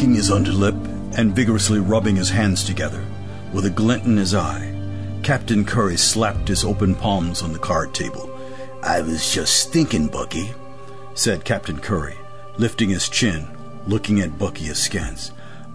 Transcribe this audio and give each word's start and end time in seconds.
licking 0.00 0.14
his 0.14 0.30
underlip 0.30 1.18
and 1.18 1.36
vigorously 1.36 1.78
rubbing 1.78 2.16
his 2.16 2.30
hands 2.30 2.64
together, 2.64 3.04
with 3.52 3.66
a 3.66 3.70
glint 3.70 4.02
in 4.04 4.16
his 4.16 4.34
eye, 4.34 4.74
Captain 5.22 5.62
Curry 5.62 5.98
slapped 5.98 6.48
his 6.48 6.64
open 6.64 6.94
palms 6.94 7.42
on 7.42 7.52
the 7.52 7.58
card 7.58 7.92
table. 7.92 8.34
I 8.82 9.02
was 9.02 9.30
just 9.30 9.74
thinking, 9.74 10.08
Bucky, 10.08 10.54
said 11.12 11.44
Captain 11.44 11.78
Curry, 11.78 12.16
lifting 12.56 12.88
his 12.88 13.10
chin, 13.10 13.46
looking 13.86 14.20
at 14.20 14.38
Bucky 14.38 14.70
askance. 14.70 15.32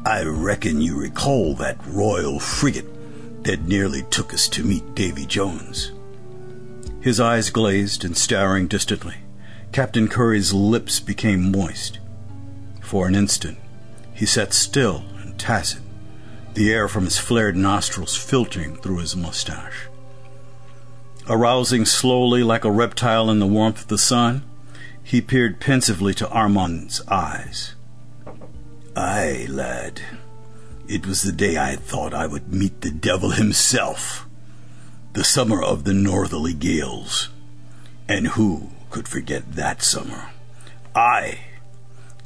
I 0.07 0.23
reckon 0.23 0.81
you 0.81 0.99
recall 0.99 1.53
that 1.57 1.77
royal 1.85 2.39
frigate 2.39 3.43
that 3.43 3.67
nearly 3.67 4.01
took 4.09 4.33
us 4.33 4.47
to 4.49 4.63
meet 4.63 4.95
Davy 4.95 5.27
Jones. 5.27 5.91
His 6.99 7.19
eyes 7.19 7.51
glazed 7.51 8.03
and 8.03 8.17
staring 8.17 8.65
distantly. 8.65 9.17
Captain 9.71 10.07
Curry's 10.07 10.51
lips 10.51 10.99
became 10.99 11.51
moist. 11.51 11.99
For 12.81 13.07
an 13.07 13.13
instant, 13.13 13.59
he 14.15 14.25
sat 14.25 14.53
still 14.53 15.03
and 15.21 15.37
tacit, 15.37 15.81
the 16.55 16.71
air 16.71 16.87
from 16.87 17.03
his 17.03 17.19
flared 17.19 17.55
nostrils 17.55 18.15
filtering 18.15 18.77
through 18.77 18.99
his 18.99 19.15
mustache. 19.15 19.87
Arousing 21.27 21.85
slowly 21.85 22.41
like 22.41 22.63
a 22.63 22.71
reptile 22.71 23.29
in 23.29 23.39
the 23.39 23.45
warmth 23.45 23.81
of 23.81 23.87
the 23.87 23.97
sun, 23.97 24.43
he 25.03 25.21
peered 25.21 25.59
pensively 25.59 26.13
to 26.13 26.29
Armand's 26.29 27.05
eyes. 27.07 27.75
Aye, 28.95 29.45
lad. 29.49 30.01
It 30.87 31.05
was 31.05 31.21
the 31.23 31.31
day 31.31 31.57
I 31.57 31.75
thought 31.75 32.13
I 32.13 32.27
would 32.27 32.53
meet 32.53 32.81
the 32.81 32.91
devil 32.91 33.31
himself. 33.31 34.27
The 35.13 35.23
summer 35.23 35.61
of 35.61 35.83
the 35.83 35.93
northerly 35.93 36.53
gales. 36.53 37.29
And 38.07 38.27
who 38.29 38.69
could 38.89 39.07
forget 39.07 39.53
that 39.53 39.81
summer? 39.81 40.29
I, 40.95 41.39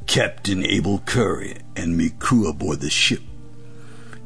Captain 0.09 0.65
Abel 0.65 1.03
Curry, 1.05 1.57
and 1.75 1.95
me 1.95 2.09
crew 2.09 2.49
aboard 2.49 2.79
the 2.79 2.89
ship. 2.89 3.21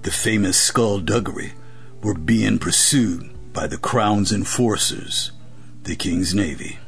The 0.03 0.12
famous 0.12 0.58
skullduggery 0.58 1.56
were 2.02 2.14
being 2.14 2.58
pursued 2.58 3.30
by 3.52 3.67
the 3.67 3.78
Crown's 3.78 4.31
enforcers, 4.31 5.34
the 5.84 5.98
King's 5.98 6.34
Navy. 6.34 6.80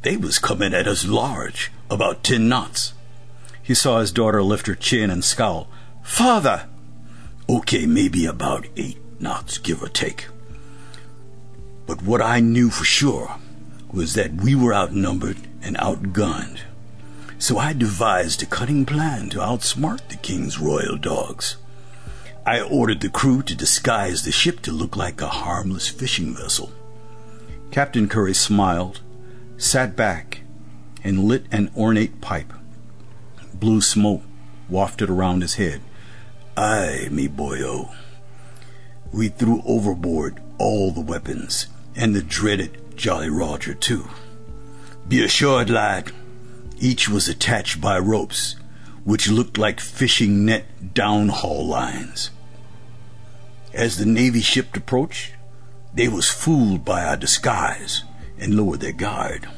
They 0.00 0.16
was 0.16 0.38
coming 0.38 0.72
at 0.72 0.88
us 0.88 1.04
large, 1.04 1.70
about 1.90 2.24
ten 2.24 2.48
knots. 2.48 2.94
He 3.62 3.74
saw 3.74 4.00
his 4.00 4.12
daughter 4.12 4.42
lift 4.42 4.66
her 4.66 4.74
chin 4.74 5.10
and 5.10 5.22
scowl. 5.22 5.68
Father! 6.02 6.70
Okay, 7.50 7.84
maybe 7.84 8.24
about 8.24 8.66
eight 8.78 8.96
knots, 9.20 9.58
give 9.58 9.82
or 9.82 9.90
take. 9.90 10.28
But 11.84 12.00
what 12.00 12.22
I 12.22 12.40
knew 12.40 12.70
for 12.70 12.84
sure 12.84 13.36
was 13.92 14.14
that 14.14 14.32
we 14.32 14.54
were 14.54 14.72
outnumbered 14.72 15.36
and 15.60 15.76
outgunned. 15.76 16.60
So 17.38 17.58
I 17.58 17.72
devised 17.72 18.42
a 18.42 18.46
cunning 18.46 18.86
plan 18.86 19.28
to 19.30 19.38
outsmart 19.38 20.08
the 20.08 20.16
king's 20.16 20.58
royal 20.58 20.96
dogs. 20.96 21.56
I 22.46 22.60
ordered 22.60 23.00
the 23.00 23.08
crew 23.08 23.42
to 23.42 23.54
disguise 23.54 24.24
the 24.24 24.32
ship 24.32 24.60
to 24.62 24.72
look 24.72 24.96
like 24.96 25.20
a 25.20 25.28
harmless 25.28 25.88
fishing 25.88 26.34
vessel. 26.34 26.72
Captain 27.70 28.08
Curry 28.08 28.34
smiled, 28.34 29.00
sat 29.58 29.96
back, 29.96 30.40
and 31.04 31.24
lit 31.24 31.44
an 31.52 31.70
ornate 31.76 32.20
pipe. 32.20 32.52
Blue 33.52 33.80
smoke 33.80 34.22
wafted 34.68 35.10
around 35.10 35.42
his 35.42 35.54
head. 35.54 35.80
Aye, 36.56 37.08
me 37.10 37.28
boyo. 37.28 37.94
We 39.12 39.28
threw 39.28 39.62
overboard 39.66 40.40
all 40.58 40.90
the 40.90 41.00
weapons, 41.00 41.68
and 41.94 42.14
the 42.14 42.22
dreaded 42.22 42.96
Jolly 42.96 43.28
Roger, 43.28 43.74
too. 43.74 44.08
Be 45.06 45.22
assured, 45.22 45.68
lad, 45.70 46.12
each 46.78 47.08
was 47.08 47.28
attached 47.28 47.80
by 47.80 47.98
ropes, 47.98 48.56
which 49.04 49.30
looked 49.30 49.58
like 49.58 49.80
fishing 49.80 50.44
net 50.44 50.64
downhaul 50.94 51.66
lines. 51.66 52.30
As 53.72 53.98
the 53.98 54.06
Navy 54.06 54.40
ship 54.40 54.76
approached, 54.76 55.34
they 55.94 56.08
was 56.08 56.30
fooled 56.30 56.84
by 56.84 57.04
our 57.04 57.16
disguise 57.16 58.04
and 58.38 58.54
lowered 58.54 58.80
their 58.80 58.92
guard. 58.92 59.48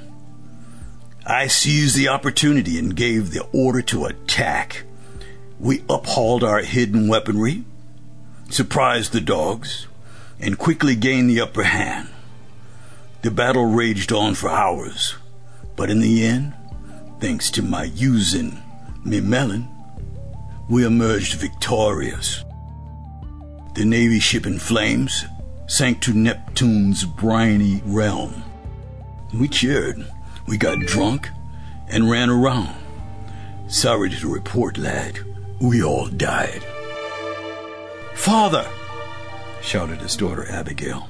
I 1.26 1.46
seized 1.46 1.96
the 1.96 2.08
opportunity 2.08 2.78
and 2.78 2.96
gave 2.96 3.30
the 3.30 3.44
order 3.52 3.82
to 3.82 4.06
attack. 4.06 4.84
We 5.60 5.80
uphauled 5.80 6.42
our 6.42 6.60
hidden 6.60 7.08
weaponry, 7.08 7.64
surprised 8.48 9.12
the 9.12 9.20
dogs, 9.20 9.86
and 10.40 10.58
quickly 10.58 10.94
gained 10.94 11.28
the 11.28 11.40
upper 11.40 11.64
hand. 11.64 12.08
The 13.22 13.30
battle 13.30 13.66
raged 13.66 14.12
on 14.12 14.36
for 14.36 14.48
hours, 14.48 15.16
but 15.76 15.90
in 15.90 16.00
the 16.00 16.24
end, 16.24 16.54
thanks 17.20 17.50
to 17.52 17.62
my 17.62 17.84
using 17.84 18.62
me 19.04 19.20
melon, 19.20 19.68
we 20.68 20.84
emerged 20.84 21.34
victorious. 21.34 22.44
The 23.74 23.84
Navy 23.84 24.20
ship 24.20 24.46
in 24.46 24.58
flames 24.58 25.24
sank 25.66 26.00
to 26.02 26.12
Neptune's 26.12 27.04
briny 27.04 27.82
realm. 27.84 28.42
We 29.34 29.48
cheered, 29.48 30.06
we 30.46 30.56
got 30.56 30.80
drunk, 30.80 31.28
and 31.88 32.10
ran 32.10 32.30
around. 32.30 32.74
Sorry 33.68 34.10
to 34.10 34.32
report, 34.32 34.78
lad, 34.78 35.18
we 35.60 35.82
all 35.82 36.06
died. 36.06 36.62
Father! 38.14 38.68
shouted 39.60 40.00
his 40.00 40.16
daughter 40.16 40.48
Abigail. 40.50 41.08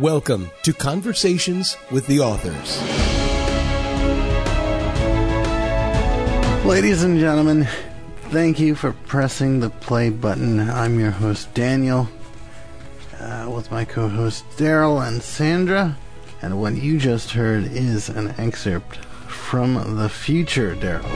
Welcome 0.00 0.52
to 0.62 0.72
Conversations 0.72 1.76
with 1.90 2.06
the 2.06 2.20
Authors. 2.20 2.80
Ladies 6.64 7.02
and 7.02 7.18
gentlemen, 7.18 7.66
thank 8.30 8.60
you 8.60 8.76
for 8.76 8.92
pressing 8.92 9.58
the 9.58 9.70
play 9.70 10.10
button. 10.10 10.60
I'm 10.60 11.00
your 11.00 11.10
host, 11.10 11.52
Daniel, 11.52 12.08
uh, 13.18 13.50
with 13.52 13.72
my 13.72 13.84
co 13.84 14.08
hosts, 14.08 14.44
Darrell 14.56 15.00
and 15.00 15.20
Sandra. 15.20 15.98
And 16.42 16.60
what 16.60 16.76
you 16.76 17.00
just 17.00 17.32
heard 17.32 17.64
is 17.64 18.08
an 18.08 18.28
excerpt 18.38 18.98
from 19.26 19.96
the 19.96 20.08
future, 20.08 20.76
Darrell. 20.76 21.08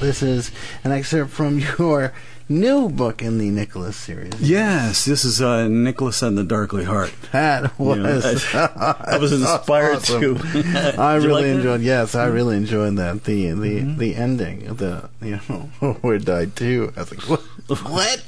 This 0.00 0.22
is 0.22 0.50
an 0.82 0.92
excerpt 0.92 1.30
from 1.30 1.58
your 1.78 2.12
new 2.48 2.88
book 2.88 3.22
in 3.22 3.38
the 3.38 3.50
Nicholas 3.50 3.96
series. 3.96 4.40
Yes, 4.40 5.04
this 5.04 5.24
is 5.24 5.40
uh, 5.40 5.68
Nicholas 5.68 6.22
and 6.22 6.36
the 6.36 6.44
Darkly 6.44 6.84
Heart. 6.84 7.12
That 7.32 7.78
was. 7.78 8.54
I 8.54 9.16
was 9.20 9.32
inspired 9.32 9.96
awesome. 9.96 10.38
to. 10.38 10.94
I 10.98 11.16
really 11.16 11.28
like 11.32 11.42
that? 11.44 11.56
enjoyed. 11.56 11.80
Yes, 11.82 12.14
I 12.14 12.26
really 12.26 12.56
enjoyed 12.56 12.96
that. 12.96 13.24
The 13.24 13.52
the 13.52 13.80
the 13.80 14.14
ending. 14.16 14.74
The 14.74 15.08
you 15.22 15.40
know 15.48 15.92
where 16.02 16.18
died 16.18 16.56
too. 16.56 16.92
I 16.96 17.00
was 17.00 17.10
like, 17.10 17.28
what? 17.28 17.40
what? 17.90 18.22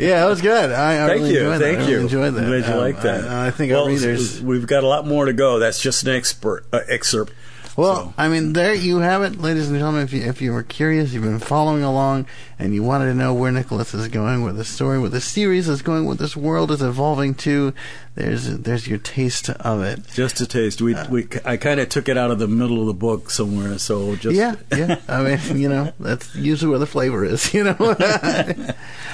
yeah, 0.00 0.24
it 0.24 0.28
was 0.28 0.40
good. 0.40 0.72
I, 0.72 1.04
I 1.04 1.08
Thank 1.08 1.20
really 1.22 1.34
you, 1.34 1.40
enjoyed 1.40 1.60
that. 1.60 1.64
thank 1.64 1.76
I 1.76 1.80
really 1.80 1.92
you. 1.92 2.00
Enjoyed 2.00 2.34
that. 2.34 2.40
I'm 2.44 2.48
glad 2.48 2.66
you 2.66 2.72
Um, 2.72 2.78
like 2.80 3.02
that. 3.02 3.24
I, 3.28 3.46
I 3.48 3.50
think 3.50 3.70
well, 3.72 3.82
our 3.84 3.88
readers. 3.88 4.42
we've 4.42 4.66
got 4.66 4.82
a 4.82 4.86
lot 4.88 5.06
more 5.06 5.26
to 5.26 5.32
go. 5.32 5.58
That's 5.58 5.80
just 5.80 6.02
an 6.04 6.14
expert 6.14 6.64
uh, 6.72 6.80
excerpt. 6.88 7.32
Well, 7.76 7.96
So- 7.96 8.14
I 8.18 8.28
mean, 8.28 8.52
there 8.52 8.74
you 8.74 8.98
have 8.98 9.22
it, 9.22 9.40
ladies 9.40 9.68
and 9.68 9.76
gentlemen. 9.78 10.02
If 10.02 10.12
you 10.12 10.22
if 10.22 10.42
you 10.42 10.52
were 10.52 10.62
curious, 10.62 11.12
you've 11.12 11.22
been 11.22 11.38
following 11.38 11.82
along, 11.82 12.26
and 12.58 12.74
you 12.74 12.82
wanted 12.82 13.06
to 13.06 13.14
know 13.14 13.32
where 13.32 13.50
Nicholas 13.50 13.94
is 13.94 14.08
going, 14.08 14.42
where 14.42 14.52
the 14.52 14.64
story, 14.64 14.98
where 14.98 15.08
the 15.10 15.20
series 15.20 15.68
is 15.68 15.80
going, 15.82 16.06
what 16.06 16.18
this 16.18 16.36
world 16.36 16.70
is 16.70 16.82
evolving 16.82 17.34
to, 17.36 17.72
there's 18.14 18.58
there's 18.58 18.86
your 18.86 18.98
taste 18.98 19.48
of 19.48 19.82
it. 19.82 20.06
Just 20.12 20.40
a 20.42 20.46
taste. 20.46 20.82
We, 20.82 20.94
we 21.08 21.28
I 21.46 21.56
kind 21.56 21.80
of 21.80 21.88
took 21.88 22.08
it 22.10 22.18
out 22.18 22.30
of 22.30 22.38
the 22.38 22.48
middle 22.48 22.80
of 22.80 22.86
the 22.86 22.94
book 22.94 23.30
somewhere, 23.30 23.78
so 23.78 24.16
just 24.16 24.36
yeah, 24.36 24.56
yeah. 24.76 25.00
I 25.08 25.22
mean, 25.22 25.38
you 25.60 25.68
know, 25.70 25.92
that's 25.98 26.34
usually 26.34 26.68
where 26.70 26.78
the 26.78 26.86
flavor 26.86 27.24
is. 27.24 27.52
You 27.62 27.64
know. 27.64 27.76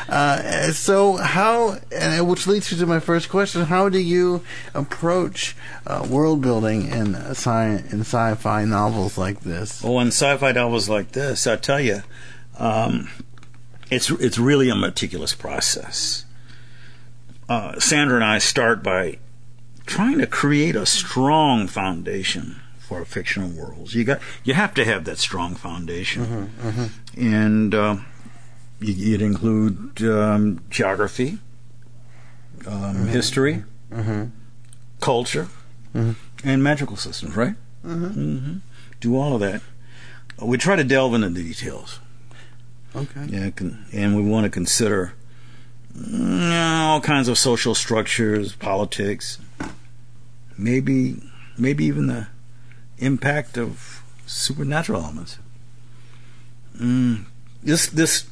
uh, 0.09 0.73
so 0.73 1.17
how, 1.17 1.77
and 1.93 2.29
which 2.29 2.47
leads 2.47 2.71
you 2.71 2.79
to 2.79 2.87
my 2.87 3.01
first 3.01 3.29
question: 3.29 3.63
How 3.63 3.89
do 3.89 3.99
you 3.99 4.43
approach 4.75 5.57
uh, 5.87 6.07
world 6.09 6.41
building 6.41 6.89
in 6.89 7.15
sci 7.15 7.67
in 7.91 8.01
sci-fi 8.01 8.48
novels 8.65 9.19
like 9.19 9.41
this? 9.41 9.85
Oh, 9.85 9.99
in 10.01 10.09
sci-fi 10.09 10.53
novels 10.53 10.89
like 10.89 11.13
this, 11.13 11.47
I 11.47 11.57
tell 11.57 11.81
you, 11.81 12.03
um, 12.59 13.09
it's 13.91 14.11
it's 14.11 14.39
really 14.39 14.69
a 14.69 14.75
meticulous 14.75 15.35
process. 15.35 16.25
Uh, 17.49 17.79
Sandra 17.81 18.17
and 18.17 18.25
I 18.25 18.39
start 18.39 18.83
by 18.83 19.19
trying 19.87 20.19
to 20.19 20.27
create 20.27 20.77
a 20.77 20.85
strong 20.85 21.67
foundation 21.67 22.61
for 22.79 23.05
fictional 23.05 23.51
worlds. 23.51 23.95
You 23.95 24.05
got 24.05 24.21
you 24.45 24.55
have 24.55 24.75
to 24.75 24.85
have 24.85 25.05
that 25.05 25.19
strong 25.19 25.55
foundation, 25.55 26.51
and 27.17 27.75
uh, 27.75 27.97
you, 28.81 29.15
it 29.15 29.23
include 29.23 30.03
um, 30.03 30.61
geography, 30.71 31.39
um, 32.67 33.07
history, 33.09 33.65
culture, 35.01 35.49
and 36.45 36.63
magical 36.63 36.97
systems. 36.97 37.37
Right? 37.37 37.55
Mm-hmm. 37.85 38.57
Do 39.01 39.17
all 39.17 39.35
of 39.35 39.41
that. 39.41 39.63
We 40.41 40.57
try 40.59 40.77
to 40.77 40.85
delve 40.85 41.15
into 41.15 41.29
the 41.31 41.43
details. 41.43 42.01
Okay. 42.95 43.27
Yeah, 43.29 43.51
and 43.93 44.17
we 44.17 44.23
want 44.23 44.45
to 44.45 44.51
consider 44.51 45.13
mm, 45.97 46.81
all 46.83 47.01
kinds 47.01 47.29
of 47.29 47.37
social 47.39 47.75
structures, 47.75 48.55
politics, 48.55 49.39
maybe 50.57 51.23
maybe 51.57 51.85
even 51.85 52.07
the 52.07 52.29
impact 52.99 53.59
of 53.59 54.03
supernatural 54.27 55.03
elements. 55.03 55.39
Mm, 56.81 57.25
this 57.63 57.87
this 57.89 58.27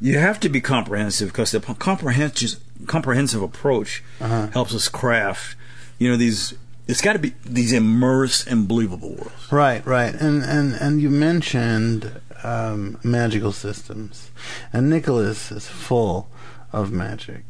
you 0.00 0.18
have 0.18 0.38
to 0.40 0.48
be 0.48 0.60
comprehensive 0.60 1.28
because 1.30 1.50
the 1.52 1.60
comprehensive 1.60 2.60
comprehensive 2.86 3.42
approach 3.42 4.02
Uh-huh. 4.20 4.48
helps 4.48 4.74
us 4.74 4.88
craft. 4.88 5.56
You 5.98 6.10
know 6.10 6.16
these. 6.16 6.54
It's 6.88 7.02
got 7.02 7.12
to 7.12 7.18
be 7.18 7.34
these 7.44 7.74
immersed 7.74 8.46
and 8.46 8.66
believable 8.66 9.10
worlds. 9.10 9.52
Right, 9.52 9.84
right, 9.86 10.14
and 10.14 10.42
and 10.42 10.74
and 10.74 11.02
you 11.02 11.10
mentioned 11.10 12.20
um, 12.42 12.98
magical 13.04 13.52
systems, 13.52 14.30
and 14.72 14.88
Nicholas 14.88 15.52
is 15.52 15.68
full 15.68 16.30
of 16.72 16.90
magic. 16.90 17.44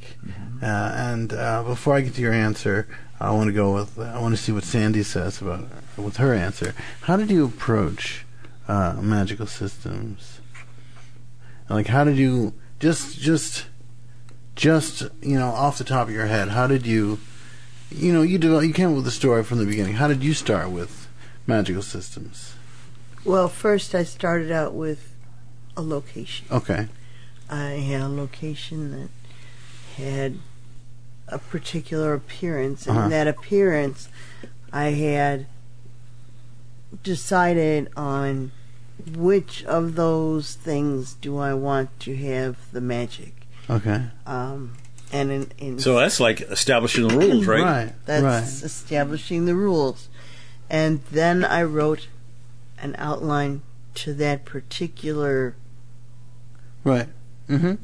Uh, 0.61 0.67
and 0.67 1.32
uh, 1.32 1.62
before 1.62 1.94
I 1.94 2.00
get 2.00 2.14
to 2.14 2.20
your 2.20 2.32
answer, 2.32 2.88
I 3.20 3.31
want 3.31 3.46
to 3.46 3.52
go 3.52 3.73
with 3.73 3.96
I 3.99 4.20
want 4.20 4.37
to 4.37 4.43
see 4.43 4.50
what 4.50 4.64
Sandy 4.64 5.05
says 5.05 5.41
about 5.41 5.69
with 5.96 6.17
her 6.17 6.34
answer. 6.34 6.75
How 7.02 7.17
did 7.17 7.31
you 7.31 7.44
approach 7.44 8.25
uh, 8.67 8.96
magical 9.00 9.46
systems? 9.46 10.41
Like, 11.69 11.87
how 11.87 12.02
did 12.02 12.17
you 12.17 12.55
just 12.81 13.20
just 13.20 13.67
just 14.56 15.02
you 15.23 15.38
know 15.38 15.50
off 15.50 15.79
the 15.79 15.84
top 15.84 16.08
of 16.08 16.14
your 16.14 16.26
head? 16.26 16.49
How 16.49 16.67
did 16.67 16.87
you 16.87 17.20
you 17.90 18.12
know 18.12 18.23
you 18.23 18.38
develop, 18.38 18.64
you 18.64 18.73
came 18.73 18.90
up 18.90 18.96
with 18.96 19.05
the 19.05 19.11
story 19.11 19.43
from 19.44 19.58
the 19.58 19.67
beginning. 19.67 19.94
How 19.94 20.08
did 20.08 20.23
you 20.23 20.35
start 20.35 20.70
with 20.70 21.08
magical 21.46 21.82
systems? 21.82 22.55
Well, 23.25 23.49
first 23.49 23.94
I 23.94 24.05
started 24.05 24.50
out 24.50 24.75
with 24.75 25.12
a 25.76 25.82
location. 25.82 26.46
Okay. 26.50 26.88
I 27.50 27.70
had 27.90 28.00
a 28.02 28.08
location 28.08 28.90
that 28.93 30.02
had 30.02 30.38
a 31.29 31.38
particular 31.38 32.14
appearance, 32.14 32.87
and 32.87 32.96
Uh-huh. 32.99 33.08
that 33.08 33.26
appearance 33.26 34.08
I 34.73 34.91
had 34.91 35.46
decided 37.02 37.88
on 37.96 38.50
which 39.14 39.64
of 39.64 39.94
those 39.94 40.55
things 40.55 41.14
do 41.14 41.38
I 41.38 41.55
want 41.55 41.99
to 42.00 42.17
have 42.17 42.56
the 42.73 42.81
magic. 42.81 43.34
Okay. 43.70 44.05
Um, 44.26 44.73
and 45.12 45.31
in, 45.31 45.52
in 45.58 45.78
So 45.81 45.96
that's 45.99 46.20
like 46.20 46.40
establishing 46.43 47.08
the 47.08 47.16
rules, 47.16 47.46
right? 47.46 47.62
Right. 47.62 47.93
That's 48.06 48.22
right. 48.22 48.43
establishing 48.66 49.46
the 49.46 49.55
rules. 49.55 50.08
And 50.70 51.00
then 51.10 51.44
I 51.44 51.62
wrote 51.62 52.08
an 52.81 52.94
outline 52.99 53.62
to 53.94 54.12
that 54.14 54.44
particular 54.44 55.55
Right. 56.84 57.08
Mm-hmm. 57.49 57.75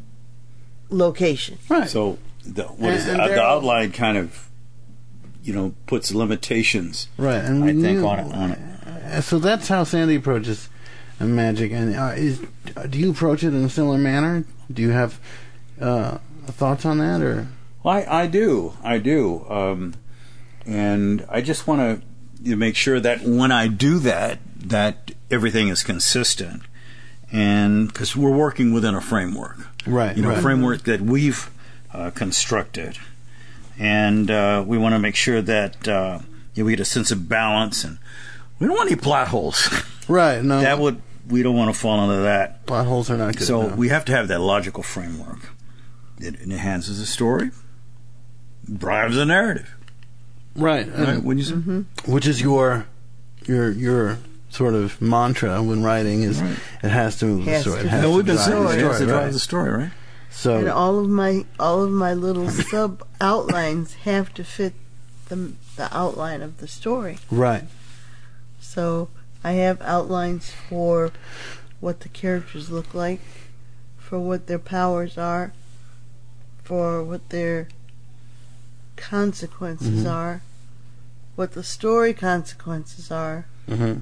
location. 0.90 1.58
Right. 1.68 1.88
So 1.88 2.18
the, 2.44 2.64
what 2.64 2.92
is 2.94 3.06
And- 3.08 3.18
the, 3.18 3.22
and 3.22 3.30
the 3.32 3.34
they're 3.36 3.42
outline 3.44 3.92
kind 3.92 4.18
of 4.18 4.48
you 5.42 5.52
know 5.52 5.74
puts 5.86 6.12
limitations. 6.14 7.08
right. 7.18 7.42
And 7.44 7.64
I 7.64 7.68
think 7.68 8.00
you- 8.00 8.06
on 8.06 8.18
it 8.20 8.34
on 8.34 8.50
it. 8.52 8.58
uh, 8.86 9.20
So 9.20 9.38
that's 9.38 9.68
how 9.68 9.84
Sandy 9.84 10.14
approaches 10.16 10.68
uh, 11.20 11.24
magic. 11.24 11.72
And 11.72 11.94
uh, 11.96 12.12
is 12.16 12.42
do 12.90 12.98
you 12.98 13.10
approach 13.10 13.42
it 13.44 13.48
in 13.48 13.64
a 13.64 13.68
similar 13.68 13.98
manner? 13.98 14.44
Do 14.72 14.82
you 14.82 14.90
have 14.90 15.18
uh, 15.80 16.18
thoughts 16.52 16.85
on 16.85 16.99
that, 16.99 17.20
or 17.20 17.49
Well, 17.82 17.94
I, 17.96 18.23
I 18.23 18.26
do, 18.26 18.75
I 18.82 18.99
do, 18.99 19.44
um, 19.49 19.94
and 20.67 21.26
I 21.29 21.41
just 21.41 21.67
want 21.67 22.02
to 22.44 22.56
make 22.56 22.76
sure 22.76 23.00
that 23.00 23.23
when 23.23 23.52
I 23.52 23.69
do 23.69 23.99
that, 24.00 24.38
that 24.56 25.12
everything 25.31 25.69
is 25.69 25.82
consistent, 25.82 26.62
and 27.32 27.88
because 27.88 28.17
we're 28.17 28.37
working 28.37 28.73
within 28.73 28.94
a 28.94 29.00
framework, 29.00 29.58
right? 29.87 30.17
you 30.17 30.23
know, 30.23 30.31
right. 30.31 30.43
framework 30.43 30.82
that 30.85 31.00
we've 31.00 31.50
uh, 31.93 32.11
constructed, 32.11 32.99
and 33.79 34.31
uh, 34.31 34.64
we 34.67 34.79
want 34.79 34.94
to 34.94 34.99
make 34.99 35.17
sure 35.17 35.43
that 35.43 35.87
uh, 35.88 36.20
you 36.55 36.62
know, 36.62 36.67
we 36.67 36.73
get 36.73 36.81
a 36.81 36.85
sense 36.85 37.11
of 37.11 37.29
balance, 37.29 37.85
and 37.85 37.99
we 38.58 38.67
don't 38.67 38.76
want 38.76 38.91
any 38.91 39.00
plot 39.00 39.29
holes. 39.29 39.69
Right. 40.06 40.44
No. 40.44 40.61
that 40.61 40.79
would 40.79 41.00
we 41.29 41.43
don't 41.43 41.56
want 41.56 41.75
to 41.75 41.81
fall 41.81 42.02
into 42.05 42.23
that. 42.25 42.67
plot 42.67 42.87
holes 42.87 43.11
are 43.11 43.17
not 43.17 43.37
good. 43.37 43.46
So 43.46 43.69
no. 43.69 43.75
we 43.75 43.88
have 43.88 44.05
to 44.06 44.12
have 44.12 44.29
that 44.29 44.41
logical 44.41 44.82
framework. 44.82 45.53
It 46.24 46.40
enhances 46.40 46.98
the 47.00 47.06
story, 47.06 47.50
drives 48.72 49.16
the 49.16 49.26
narrative. 49.26 49.74
right. 50.56 50.86
Right? 50.88 51.08
and- 51.08 51.24
Wouldn't 51.24 51.38
you 51.46 51.50
say? 51.54 51.60
Mm-hmm. 51.60 52.10
which 52.12 52.26
is 52.26 52.40
your 52.40 52.86
your 53.46 53.70
your 53.70 54.18
sort 54.50 54.74
of 54.74 55.00
mantra 55.02 55.62
when 55.62 55.82
writing 55.82 56.22
is 56.22 56.40
Right. 56.40 56.56
it 56.82 56.90
has 56.90 57.16
to 57.18 57.26
move 57.26 57.44
the 57.44 57.60
story. 57.60 57.80
to 57.80 57.86
It 57.86 57.88
has 57.90 58.02
No, 58.02 58.10
to 58.10 58.16
we've 58.16 58.26
been 58.26 58.36
drive 58.36 58.46
saying 58.46 58.64
the 58.64 58.78
it 58.78 58.80
has 58.84 58.98
to 59.00 59.06
drive 59.06 59.22
right. 59.24 59.32
the 59.32 59.38
story, 59.38 59.70
right? 59.70 59.82
And 59.82 59.92
So 60.30 60.72
all 60.72 60.98
of 60.98 61.08
my 61.08 61.44
all 61.58 61.82
of 61.82 61.90
my 61.90 62.14
little 62.14 62.48
sub 62.70 63.02
outlines 63.20 63.94
have 64.04 64.32
to 64.34 64.44
fit 64.44 64.74
the 65.28 65.52
the 65.76 65.88
outline 65.96 66.40
of 66.42 66.58
the 66.58 66.68
story. 66.68 67.18
right. 67.30 67.64
So 68.60 69.08
I 69.42 69.52
have 69.52 69.80
outlines 69.82 70.50
for 70.68 71.10
what 71.80 72.00
the 72.00 72.08
characters 72.08 72.70
look 72.70 72.94
like, 72.94 73.20
for 73.98 74.18
what 74.18 74.46
their 74.46 74.58
powers 74.58 75.18
are, 75.18 75.52
for 76.64 77.02
what 77.02 77.28
their 77.28 77.69
consequences 78.96 80.05
Mhm. 80.05 80.11
are, 80.11 80.43
what 81.37 81.52
the 81.52 81.62
story 81.62 82.12
consequences 82.14 83.11
are. 83.11 83.46
hmm 83.69 83.94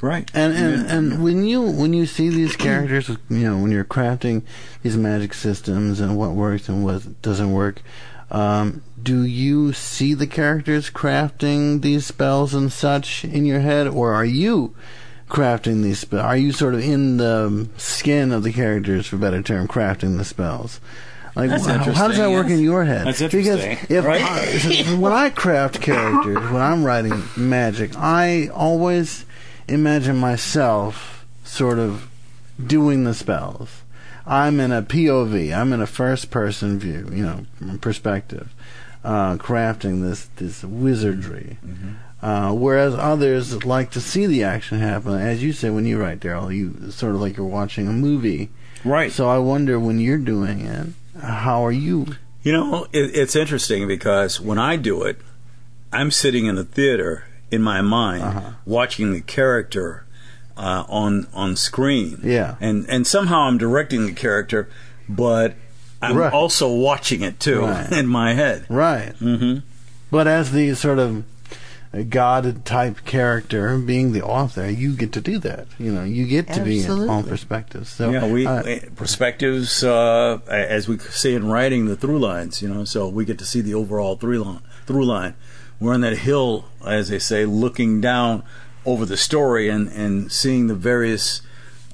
Right. 0.00 0.30
And 0.32 0.54
and, 0.54 0.86
Yeah. 0.86 0.96
and 0.96 1.22
when 1.22 1.44
you 1.44 1.60
when 1.60 1.92
you 1.92 2.06
see 2.06 2.30
these 2.30 2.56
characters, 2.56 3.08
you 3.28 3.40
know, 3.44 3.58
when 3.58 3.70
you're 3.70 3.84
crafting 3.84 4.42
these 4.82 4.96
magic 4.96 5.34
systems 5.34 6.00
and 6.00 6.16
what 6.16 6.30
works 6.32 6.70
and 6.70 6.82
what 6.82 7.20
doesn't 7.20 7.52
work, 7.52 7.82
um, 8.30 8.80
do 9.02 9.22
you 9.24 9.74
see 9.74 10.14
the 10.14 10.26
characters 10.26 10.88
crafting 10.88 11.82
these 11.82 12.06
spells 12.06 12.54
and 12.54 12.72
such 12.72 13.24
in 13.26 13.44
your 13.44 13.60
head, 13.60 13.86
or 13.88 14.14
are 14.14 14.24
you 14.24 14.74
crafting 15.30 15.82
these 15.82 16.00
spells? 16.00 16.22
Are 16.22 16.36
you 16.36 16.52
sort 16.52 16.74
of 16.74 16.80
in 16.80 17.16
the 17.16 17.68
skin 17.76 18.32
of 18.32 18.42
the 18.42 18.52
characters, 18.52 19.06
for 19.06 19.16
better 19.16 19.42
term, 19.42 19.68
crafting 19.68 20.18
the 20.18 20.24
spells? 20.24 20.80
Like, 21.36 21.50
how, 21.50 21.78
how 21.92 22.08
does 22.08 22.16
that 22.18 22.30
work 22.30 22.48
yes. 22.48 22.58
in 22.58 22.64
your 22.64 22.84
head? 22.84 23.06
That's 23.06 23.20
Because 23.32 23.60
if 23.88 24.04
right? 24.04 24.20
I, 24.20 24.96
when 24.98 25.12
I 25.12 25.30
craft 25.30 25.80
characters, 25.80 26.50
when 26.50 26.60
I'm 26.60 26.84
writing 26.84 27.22
magic, 27.36 27.96
I 27.96 28.48
always 28.48 29.24
imagine 29.68 30.16
myself 30.16 31.24
sort 31.44 31.78
of 31.78 32.10
doing 32.64 33.04
the 33.04 33.14
spells. 33.14 33.82
I'm 34.26 34.60
in 34.60 34.72
a 34.72 34.82
POV. 34.82 35.56
I'm 35.56 35.72
in 35.72 35.80
a 35.80 35.86
first 35.86 36.30
person 36.30 36.78
view, 36.78 37.08
you 37.12 37.24
know, 37.24 37.78
perspective, 37.78 38.52
uh, 39.04 39.36
crafting 39.36 40.02
this 40.02 40.28
this 40.36 40.62
wizardry. 40.62 41.58
Uh, 42.22 42.52
whereas 42.52 42.94
others 42.94 43.64
like 43.64 43.90
to 43.92 44.00
see 44.00 44.26
the 44.26 44.42
action 44.44 44.78
happen, 44.78 45.14
as 45.14 45.42
you 45.42 45.52
say 45.54 45.70
when 45.70 45.86
you 45.86 45.98
write, 45.98 46.20
Darrell. 46.20 46.52
You 46.52 46.90
sort 46.90 47.14
of 47.14 47.20
like 47.20 47.36
you're 47.36 47.46
watching 47.46 47.88
a 47.88 47.92
movie. 47.92 48.50
Right. 48.84 49.10
So 49.10 49.28
I 49.28 49.38
wonder 49.38 49.78
when 49.80 49.98
you're 50.00 50.18
doing 50.18 50.60
it, 50.60 50.88
how 51.20 51.64
are 51.64 51.72
you? 51.72 52.06
You 52.42 52.52
know, 52.52 52.84
it, 52.92 53.14
it's 53.16 53.34
interesting 53.36 53.86
because 53.88 54.40
when 54.40 54.58
I 54.58 54.76
do 54.76 55.02
it, 55.02 55.18
I'm 55.92 56.10
sitting 56.10 56.46
in 56.46 56.54
the 56.56 56.64
theater 56.64 57.24
in 57.50 57.62
my 57.62 57.80
mind, 57.80 58.22
Uh-huh. 58.22 58.50
watching 58.64 59.12
the 59.12 59.20
character 59.20 60.04
uh, 60.56 60.84
on 60.88 61.26
on 61.32 61.56
screen. 61.56 62.20
Yeah. 62.22 62.56
and 62.60 62.84
and 62.88 63.06
somehow 63.06 63.40
I'm 63.48 63.56
directing 63.58 64.04
the 64.06 64.12
character, 64.12 64.68
but 65.08 65.54
I'm 66.02 66.16
Right. 66.16 66.32
also 66.32 66.70
watching 66.72 67.22
it 67.22 67.40
too 67.40 67.62
Right. 67.62 67.90
in 68.00 68.06
my 68.06 68.34
head. 68.34 68.66
Right. 68.68 69.14
hmm 69.16 69.58
But 70.10 70.26
as 70.26 70.52
the 70.52 70.74
sort 70.74 70.98
of 70.98 71.24
god 72.08 72.64
type 72.64 73.04
character, 73.04 73.76
being 73.78 74.12
the 74.12 74.22
author, 74.22 74.70
you 74.70 74.94
get 74.94 75.12
to 75.12 75.20
do 75.20 75.38
that. 75.40 75.66
You 75.78 75.92
know, 75.92 76.04
you 76.04 76.26
get 76.26 76.46
to 76.52 76.62
be 76.62 76.84
in 76.84 77.08
all 77.08 77.24
perspectives. 77.24 77.88
So 77.88 78.10
yeah, 78.10 78.26
we 78.30 78.46
uh, 78.46 78.62
eh, 78.62 78.80
perspectives, 78.94 79.82
uh, 79.82 80.38
as 80.46 80.88
we 80.88 80.98
say 80.98 81.34
in 81.34 81.48
writing, 81.48 81.86
the 81.86 81.96
through 81.96 82.20
lines. 82.20 82.62
You 82.62 82.68
know, 82.68 82.84
so 82.84 83.08
we 83.08 83.24
get 83.24 83.38
to 83.40 83.44
see 83.44 83.60
the 83.60 83.74
overall 83.74 84.16
through 84.16 84.38
line. 84.38 84.62
Through 84.86 85.04
line. 85.04 85.34
We're 85.80 85.94
on 85.94 86.02
that 86.02 86.18
hill, 86.18 86.66
as 86.86 87.08
they 87.08 87.18
say, 87.18 87.44
looking 87.44 88.00
down 88.00 88.44
over 88.84 89.04
the 89.04 89.16
story 89.16 89.68
and 89.68 89.88
and 89.88 90.30
seeing 90.30 90.68
the 90.68 90.74
various. 90.74 91.42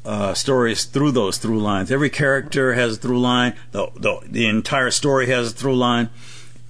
Uh, 0.05 0.33
stories 0.35 0.85
through 0.85 1.11
those 1.11 1.37
through 1.37 1.59
lines. 1.59 1.91
Every 1.91 2.11
character 2.11 2.75
has 2.75 2.97
a 2.97 3.01
through 3.01 3.19
line. 3.19 3.57
The, 3.73 3.89
the 3.97 4.21
the 4.25 4.47
entire 4.47 4.93
story 4.93 5.27
has 5.27 5.51
a 5.51 5.51
through 5.53 5.75
line, 5.75 6.11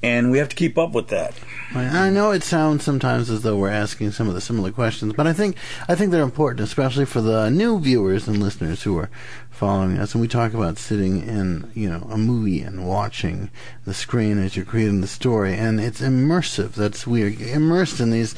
and 0.03 0.31
we 0.31 0.39
have 0.39 0.49
to 0.49 0.57
keep 0.57 0.77
up 0.79 0.93
with 0.93 1.09
that. 1.09 1.35
I 1.75 2.11
know 2.11 2.31
it 2.31 2.43
sounds 2.43 2.85
sometimes 2.85 3.29
as 3.29 3.43
though 3.43 3.57
we're 3.57 3.71
asking 3.71 4.13
some 4.13 4.29
of 4.29 4.35
the 4.35 4.41
similar 4.41 4.71
questions, 4.71 5.13
but 5.13 5.27
I 5.27 5.33
think 5.33 5.57
I 5.89 5.95
think 5.95 6.11
they're 6.11 6.23
important, 6.23 6.61
especially 6.61 7.07
for 7.07 7.21
the 7.21 7.51
new 7.51 7.81
viewers 7.81 8.29
and 8.29 8.41
listeners 8.41 8.83
who 8.83 8.97
are 8.99 9.11
following 9.51 9.99
us. 9.99 10.15
And 10.15 10.21
we 10.21 10.29
talk 10.29 10.55
about 10.55 10.79
sitting 10.79 11.23
in, 11.23 11.71
you 11.75 11.89
know, 11.89 12.07
a 12.11 12.19
movie 12.19 12.61
and 12.61 12.87
watching 12.87 13.51
the 13.85 13.95
screen 13.95 14.39
as 14.39 14.55
you're 14.55 14.65
creating 14.65 15.01
the 15.01 15.07
story, 15.07 15.55
and 15.55 15.81
it's 15.81 16.01
immersive. 16.01 16.73
That's 16.73 17.07
weird. 17.07 17.41
Immersed 17.41 18.01
in 18.01 18.11
these 18.11 18.35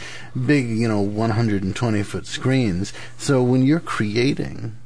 big, 0.46 0.68
you 0.68 0.88
know, 0.88 1.00
120 1.00 2.02
foot 2.02 2.26
screens. 2.26 2.92
So 3.18 3.42
when 3.42 3.62
you're 3.62 3.80
creating 3.80 4.76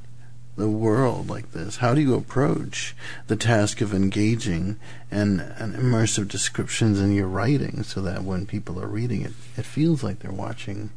the 0.57 0.69
world 0.69 1.29
like 1.31 1.53
this? 1.53 1.77
How 1.77 1.95
do 1.95 2.01
you 2.01 2.15
approach 2.15 2.95
the 3.27 3.37
task 3.37 3.81
of 3.81 3.95
engaging 3.95 4.79
and, 5.11 5.41
and 5.41 5.75
immersive 5.75 6.29
descriptions 6.29 7.01
in 7.01 7.15
your 7.15 7.27
writing 7.27 7.83
so 7.83 8.01
that 8.03 8.23
when 8.23 8.47
people 8.47 8.81
are 8.81 8.87
reading 8.87 9.23
it, 9.23 9.33
it 9.57 9.65
feels 9.65 10.03
like 10.03 10.19
they're 10.19 10.31
watching 10.31 10.91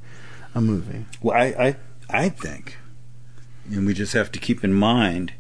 a 0.54 0.62
movie? 0.62 1.06
Well, 1.22 1.38
I, 1.38 1.46
I, 1.46 1.76
I 2.10 2.30
think, 2.30 2.78
and 3.70 3.86
we 3.86 3.94
just 3.94 4.14
have 4.14 4.32
to 4.34 4.40
keep 4.40 4.64
in 4.64 4.74
mind 4.74 5.34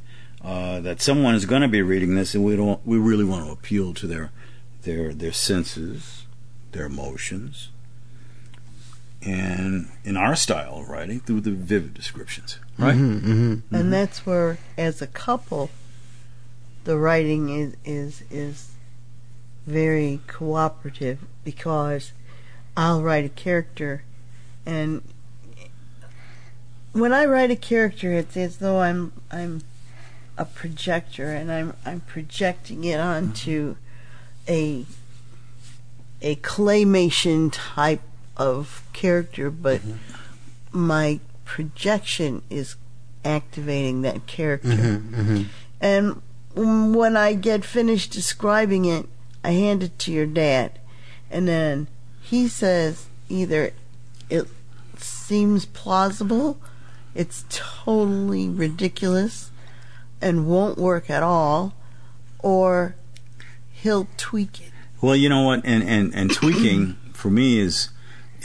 uh, 0.43 0.79
that 0.81 1.01
someone 1.01 1.35
is 1.35 1.45
going 1.45 1.61
to 1.61 1.67
be 1.67 1.81
reading 1.81 2.15
this, 2.15 2.35
and 2.35 2.43
we 2.43 2.55
don't, 2.55 2.85
we 2.85 2.97
really 2.97 3.25
want 3.25 3.45
to 3.45 3.51
appeal 3.51 3.93
to 3.95 4.07
their, 4.07 4.31
their, 4.83 5.13
their 5.13 5.33
senses, 5.33 6.25
their 6.71 6.85
emotions, 6.85 7.69
and 9.25 9.89
in 10.03 10.15
our 10.15 10.35
style 10.35 10.77
of 10.77 10.89
writing 10.89 11.19
through 11.19 11.41
the 11.41 11.51
vivid 11.51 11.93
descriptions, 11.93 12.59
right? 12.77 12.95
Mm-hmm, 12.95 13.31
mm-hmm. 13.31 13.75
and 13.75 13.91
that's 13.91 14.25
where, 14.25 14.59
as 14.77 15.01
a 15.01 15.07
couple, 15.07 15.71
the 16.83 16.97
writing 16.97 17.49
is 17.49 17.75
is 17.83 18.23
is 18.29 18.71
very 19.65 20.21
cooperative 20.27 21.19
because 21.43 22.13
I'll 22.77 23.01
write 23.01 23.25
a 23.25 23.29
character, 23.29 24.03
and 24.65 25.01
when 26.91 27.11
I 27.11 27.25
write 27.25 27.49
a 27.49 27.55
character, 27.55 28.13
it's 28.13 28.37
as 28.37 28.57
though 28.57 28.79
I'm 28.81 29.11
I'm 29.31 29.61
a 30.37 30.45
projector, 30.45 31.31
and 31.31 31.51
I'm 31.51 31.73
I'm 31.83 32.01
projecting 32.01 32.83
it 32.83 32.99
onto 32.99 33.77
a 34.47 34.85
a 36.21 36.35
claymation 36.37 37.49
type 37.51 38.01
of 38.37 38.83
character, 38.93 39.49
but 39.49 39.81
my 40.71 41.19
projection 41.45 42.41
is 42.49 42.75
activating 43.23 44.01
that 44.01 44.27
character. 44.27 44.69
Mm-hmm, 44.69 45.15
mm-hmm. 45.15 45.43
And 45.81 46.21
when 46.55 47.17
I 47.17 47.33
get 47.33 47.65
finished 47.65 48.11
describing 48.11 48.85
it, 48.85 49.07
I 49.43 49.51
hand 49.51 49.83
it 49.83 49.99
to 49.99 50.11
your 50.11 50.25
dad, 50.25 50.79
and 51.29 51.47
then 51.47 51.87
he 52.21 52.47
says 52.47 53.07
either 53.29 53.73
it 54.29 54.47
seems 54.97 55.65
plausible, 55.65 56.57
it's 57.13 57.45
totally 57.49 58.49
ridiculous, 58.49 59.51
and 60.21 60.47
won't 60.47 60.77
work 60.77 61.09
at 61.09 61.21
all, 61.21 61.75
or 62.39 62.95
he'll 63.71 64.07
tweak 64.17 64.61
it. 64.61 64.71
Well, 65.01 65.15
you 65.15 65.29
know 65.29 65.43
what, 65.43 65.61
and 65.63 65.83
and 65.83 66.15
and 66.15 66.33
tweaking 66.33 66.95
for 67.13 67.29
me 67.29 67.59
is 67.59 67.89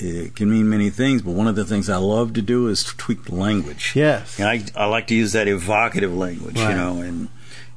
it 0.03 0.37
can 0.37 0.51
mean 0.51 0.69
many 0.69 0.91
things, 0.91 1.23
but 1.23 1.33
one 1.33 1.47
of 1.49 1.57
the 1.57 1.65
things 1.65 1.89
I 1.89 1.97
love 1.97 2.33
to 2.35 2.43
do 2.43 2.69
is 2.69 2.85
tweak 2.85 3.25
the 3.25 3.35
language. 3.35 3.93
Yes. 3.95 4.39
And 4.39 4.49
I 4.49 4.63
I 4.77 4.87
like 4.87 5.07
to 5.09 5.15
use 5.15 5.33
that 5.33 5.49
evocative 5.49 6.15
language, 6.17 6.57
Right. 6.57 6.71
you 6.71 6.77
know, 6.77 7.01
and 7.03 7.29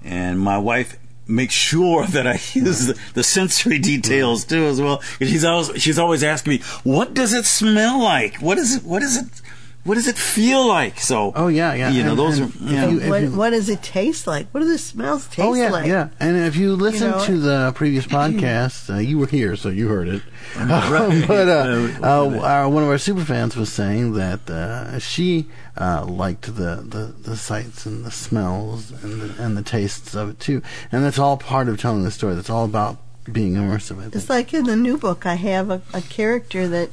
and 0.04 0.40
my 0.40 0.58
wife 0.58 0.98
makes 1.26 1.54
sure 1.54 2.06
that 2.16 2.28
I 2.28 2.34
use 2.54 2.88
the, 2.88 3.00
the 3.14 3.24
sensory 3.24 3.80
details 3.80 4.44
too 4.44 4.66
as 4.66 4.82
well. 4.82 5.02
she's 5.20 5.44
always 5.46 5.82
she's 5.82 5.98
always 6.00 6.24
asking 6.24 6.52
me, 6.54 6.60
"What 6.84 7.14
does 7.14 7.34
it 7.34 7.46
smell 7.46 8.02
like? 8.04 8.38
What 8.38 8.58
is 8.58 8.76
it? 8.76 8.84
What 8.84 9.02
is 9.04 9.18
it? 9.18 9.42
What 9.86 9.96
does 9.96 10.08
it 10.08 10.18
feel 10.18 10.66
like?" 10.66 11.00
So, 11.00 11.34
Oh, 11.36 11.48
yeah, 11.48 11.74
yeah. 11.74 11.90
you 11.90 12.04
know, 12.04 12.12
And- 12.12 12.20
those 12.20 12.38
and 12.40 12.48
are 12.48 12.56
if 12.66 12.72
yeah. 12.72 12.88
you- 12.90 13.00
if 13.02 13.10
what, 13.10 13.22
you- 13.22 13.32
what 13.32 13.50
does 13.50 13.68
it 13.70 13.84
taste 13.84 14.26
like? 14.28 14.48
What 14.52 14.62
do 14.62 14.68
the 14.68 14.78
smells 14.78 15.26
taste 15.28 15.40
Oh 15.42 15.54
yeah, 15.54 15.70
like? 15.72 15.88
yeah. 15.88 16.08
And 16.20 16.38
if 16.38 16.56
you 16.56 16.76
listen 16.76 17.12
know, 17.12 17.26
to 17.26 17.38
the 17.38 17.72
previous 17.76 18.06
podcast, 18.06 18.94
uh, 18.94 18.98
you 19.00 19.18
were 19.20 19.28
here, 19.28 19.56
so 19.56 19.70
you 19.70 19.88
heard 19.90 20.08
it. 20.08 20.22
Right. 20.58 21.26
but 21.28 21.48
uh, 21.50 21.88
Uh, 22.04 22.06
uh, 22.30 22.40
our, 22.42 22.70
one 22.70 22.84
of 22.84 22.90
our 22.90 22.98
super 22.98 23.24
fans 23.26 23.56
was 23.56 23.72
saying 23.72 24.14
that 24.14 24.50
uh, 24.50 25.00
she 25.00 25.48
uh, 25.78 26.06
liked 26.06 26.46
the, 26.56 26.84
the, 26.88 27.14
the 27.30 27.36
sights 27.36 27.86
and 27.86 28.06
the 28.06 28.12
smells 28.12 28.92
and 29.04 29.22
the, 29.22 29.44
and 29.44 29.58
the 29.58 29.64
tastes 29.64 30.14
of 30.16 30.30
it 30.30 30.40
too, 30.40 30.62
and 30.92 31.04
that's 31.04 31.18
all 31.20 31.38
part 31.38 31.68
of 31.68 31.80
telling 31.80 32.04
the 32.04 32.12
story. 32.12 32.36
That's 32.36 32.50
all 32.50 32.66
about 32.66 32.98
being 33.32 33.54
immersive. 33.56 33.98
I 34.00 34.02
think. 34.04 34.16
It's 34.16 34.30
like 34.30 34.54
in 34.54 34.66
the 34.66 34.76
new 34.76 34.98
book, 34.98 35.26
I 35.26 35.36
have 35.36 35.70
a, 35.70 35.82
a 35.94 36.02
character 36.02 36.68
that 36.68 36.90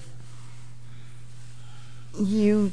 you 2.19 2.73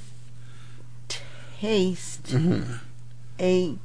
taste 1.59 2.27
Mhm. 2.27 2.79
a 3.39 3.77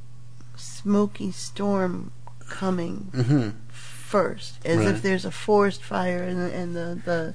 smoky 0.55 1.31
storm 1.31 2.11
coming 2.49 3.09
Mhm. 3.13 3.53
first, 3.69 4.53
as 4.65 4.77
Right. 4.77 4.87
if 4.89 5.01
there's 5.01 5.25
a 5.25 5.31
forest 5.31 5.83
fire 5.83 6.21
and, 6.23 6.39
the- 6.39 6.53
and 6.53 6.75
the 6.75 6.99
the 7.05 7.33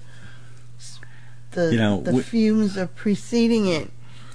the, 1.52 1.72
You 1.72 1.78
know, 1.78 2.02
the 2.02 2.12
we- 2.12 2.22
fumes 2.22 2.76
are 2.76 2.86
preceding 2.86 3.66
it. 3.66 3.90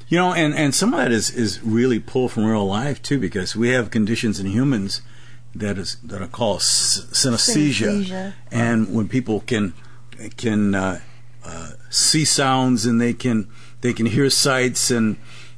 You 0.10 0.18
know, 0.18 0.34
and, 0.34 0.54
and 0.56 0.74
some 0.74 0.94
of 0.96 1.00
that 1.00 1.12
is, 1.12 1.30
is 1.30 1.62
really 1.62 2.00
pulled 2.00 2.32
from 2.32 2.44
real 2.44 2.66
life 2.66 3.04
too, 3.04 3.20
because 3.20 3.56
we 3.56 3.70
have 3.70 3.92
conditions 3.92 4.40
in 4.40 4.48
humans 4.48 5.02
that 5.54 5.78
is 5.78 5.98
that 6.04 6.24
are 6.24 6.28
called 6.28 6.58
s- 6.62 7.06
synesthesia, 7.12 8.04
Synesthesia. 8.04 8.34
and 8.52 8.92
when 8.94 9.08
people 9.08 9.42
can 9.42 9.74
can 10.38 10.74
uh, 10.74 11.00
uh, 11.46 11.70
see 11.92 12.26
sounds 12.26 12.86
and 12.88 13.00
they 13.00 13.14
can 13.14 13.48
they 13.84 13.94
can 13.94 14.08
hear 14.08 14.30
sights 14.32 14.90
and 14.90 15.18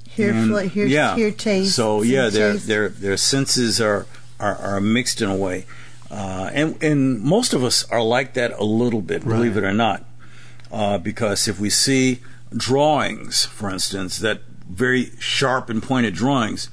Hear 0.10 0.32
and, 0.34 0.50
fla- 0.50 0.64
hear- 0.66 0.86
yeah. 0.88 1.16
hear 1.16 1.32
tastes 1.32 1.76
So 1.76 2.02
yeah, 2.02 2.30
their 2.30 2.52
tastes. 2.54 2.68
their 2.68 2.90
their 2.90 3.18
senses 3.18 3.80
are 3.80 4.06
are, 4.40 4.56
are 4.58 4.82
mixed 4.82 5.22
in 5.22 5.30
a 5.30 5.36
way, 5.36 5.66
uh, 6.12 6.50
and 6.54 6.82
and 6.84 7.22
most 7.22 7.54
of 7.54 7.64
us 7.64 7.84
are 7.90 8.02
like 8.02 8.34
that 8.34 8.52
a 8.60 8.64
little 8.66 9.02
bit, 9.02 9.24
believe 9.24 9.56
it 9.58 9.64
or 9.64 9.74
not 9.74 10.04
uh, 10.72 10.98
because 10.98 11.48
if 11.48 11.60
we 11.60 11.70
see 11.70 12.20
drawings, 12.56 13.46
for 13.46 13.70
instance, 13.70 14.18
that 14.20 14.42
very 14.70 15.12
sharp 15.20 15.70
and 15.70 15.82
pointed 15.84 16.14
drawings, 16.14 16.70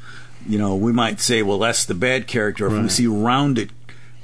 you 0.48 0.58
know, 0.58 0.74
we 0.74 0.92
might 0.92 1.20
say, 1.20 1.42
well, 1.42 1.58
that's 1.58 1.84
the 1.84 1.94
bad 1.94 2.26
character. 2.26 2.66
If 2.66 2.82
we 2.82 2.88
see 2.88 3.06
rounded 3.06 3.70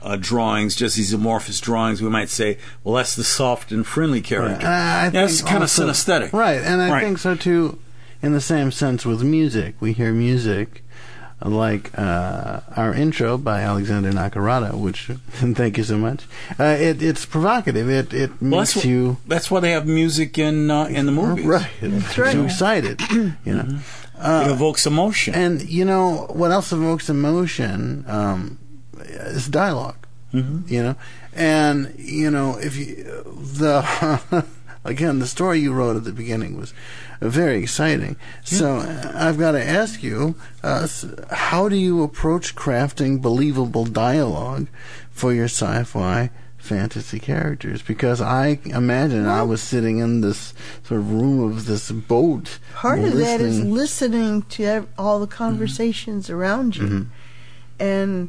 uh, 0.03 0.17
drawings, 0.21 0.75
just 0.77 0.97
these 0.97 1.13
amorphous 1.13 1.61
drawings, 1.61 2.01
we 2.03 2.09
might 2.09 2.29
say, 2.29 2.59
well, 2.85 2.95
that's 2.95 3.17
the 3.17 3.25
soft 3.25 3.73
and 3.73 3.87
friendly 3.87 4.21
character. 4.21 4.67
And 4.67 4.75
I, 4.75 5.07
I 5.07 5.09
that's 5.11 5.39
think 5.39 5.49
kind 5.51 5.63
of 5.63 5.69
synesthetic. 5.71 6.33
right? 6.33 6.61
And 6.61 6.81
I 6.83 6.91
Right. 6.91 7.05
think 7.05 7.19
so 7.19 7.35
too. 7.35 7.79
In 8.23 8.33
the 8.33 8.41
same 8.41 8.73
sense 8.73 9.07
with 9.07 9.23
music, 9.23 9.77
we 9.81 9.93
hear 9.93 10.13
music 10.13 10.83
like 11.45 11.97
uh, 11.97 12.61
our 12.75 12.93
intro 12.93 13.39
by 13.39 13.61
Alexander 13.61 14.11
Nakarada, 14.11 14.75
which 14.75 15.05
thank 15.31 15.79
you 15.79 15.85
so 15.85 15.97
much. 15.97 16.27
Uh, 16.59 16.65
it, 16.81 17.01
it's 17.01 17.25
provocative. 17.25 17.89
It 17.89 18.13
it 18.13 18.31
Well, 18.43 18.61
makes 18.63 18.75
that's, 18.75 18.85
you 18.87 19.19
wh- 19.25 19.29
that's 19.29 19.51
why 19.53 19.61
they 19.61 19.71
have 19.71 19.87
music 19.87 20.37
in 20.37 20.69
uh, 20.69 20.87
in 20.87 21.07
the 21.07 21.13
movies. 21.13 21.45
right. 21.47 21.71
It 21.81 21.89
That's 21.91 22.19
right. 22.19 22.35
you 22.35 22.45
excited. 22.45 23.01
You 23.11 23.35
know. 23.55 23.79
It 24.21 24.51
evokes 24.51 24.85
emotion. 24.85 25.33
And 25.35 25.63
you 25.63 25.85
know 25.85 26.27
what 26.31 26.51
else 26.51 26.73
evokes 26.73 27.09
emotion? 27.09 28.05
Um, 28.09 28.59
is 29.01 29.49
dialog 29.49 29.95
Mhm. 30.35 30.71
You 30.71 30.83
know, 30.83 30.97
and 31.33 31.95
you 31.97 32.31
know 32.31 32.59
if 32.59 32.77
you 32.77 32.87
the 33.57 34.45
again 34.85 35.21
the 35.21 35.27
story 35.27 35.59
you 35.61 35.73
wrote 35.73 35.97
at 35.97 36.05
the 36.05 36.13
beginning 36.13 36.57
was 36.59 36.75
very 37.23 37.59
exciting. 37.63 38.17
So 38.45 38.77
I've 39.15 39.39
got 39.39 39.53
to 39.53 39.65
ask 39.65 40.03
you, 40.03 40.35
uh, 40.63 40.87
how 41.31 41.69
do 41.71 41.77
you 41.77 42.03
approach 42.03 42.55
crafting 42.55 43.23
believable 43.23 43.87
dialogue 43.87 44.67
for 45.11 45.33
your 45.33 45.47
sci-fi? 45.49 46.31
fantasy 46.59 47.19
characters 47.19 47.81
because 47.81 48.21
I 48.21 48.59
imagine 48.67 49.25
I 49.27 49.43
was 49.43 49.63
sitting 49.63 49.99
in 49.99 50.21
this 50.21 50.53
sort 50.83 51.01
of 51.01 51.11
room 51.11 51.41
of 51.41 51.65
this 51.65 51.91
boat. 51.91 52.59
Part 52.75 52.99
of 52.99 53.17
that 53.17 53.41
is 53.41 53.61
listening- 53.61 54.43
to 54.51 54.87
all 54.99 55.19
the 55.19 55.27
Mm-hmm. 55.27 55.35
conversations 55.45 56.29
around 56.29 56.77
you 56.77 56.83
Mhm. 56.89 57.07
and 57.81 58.29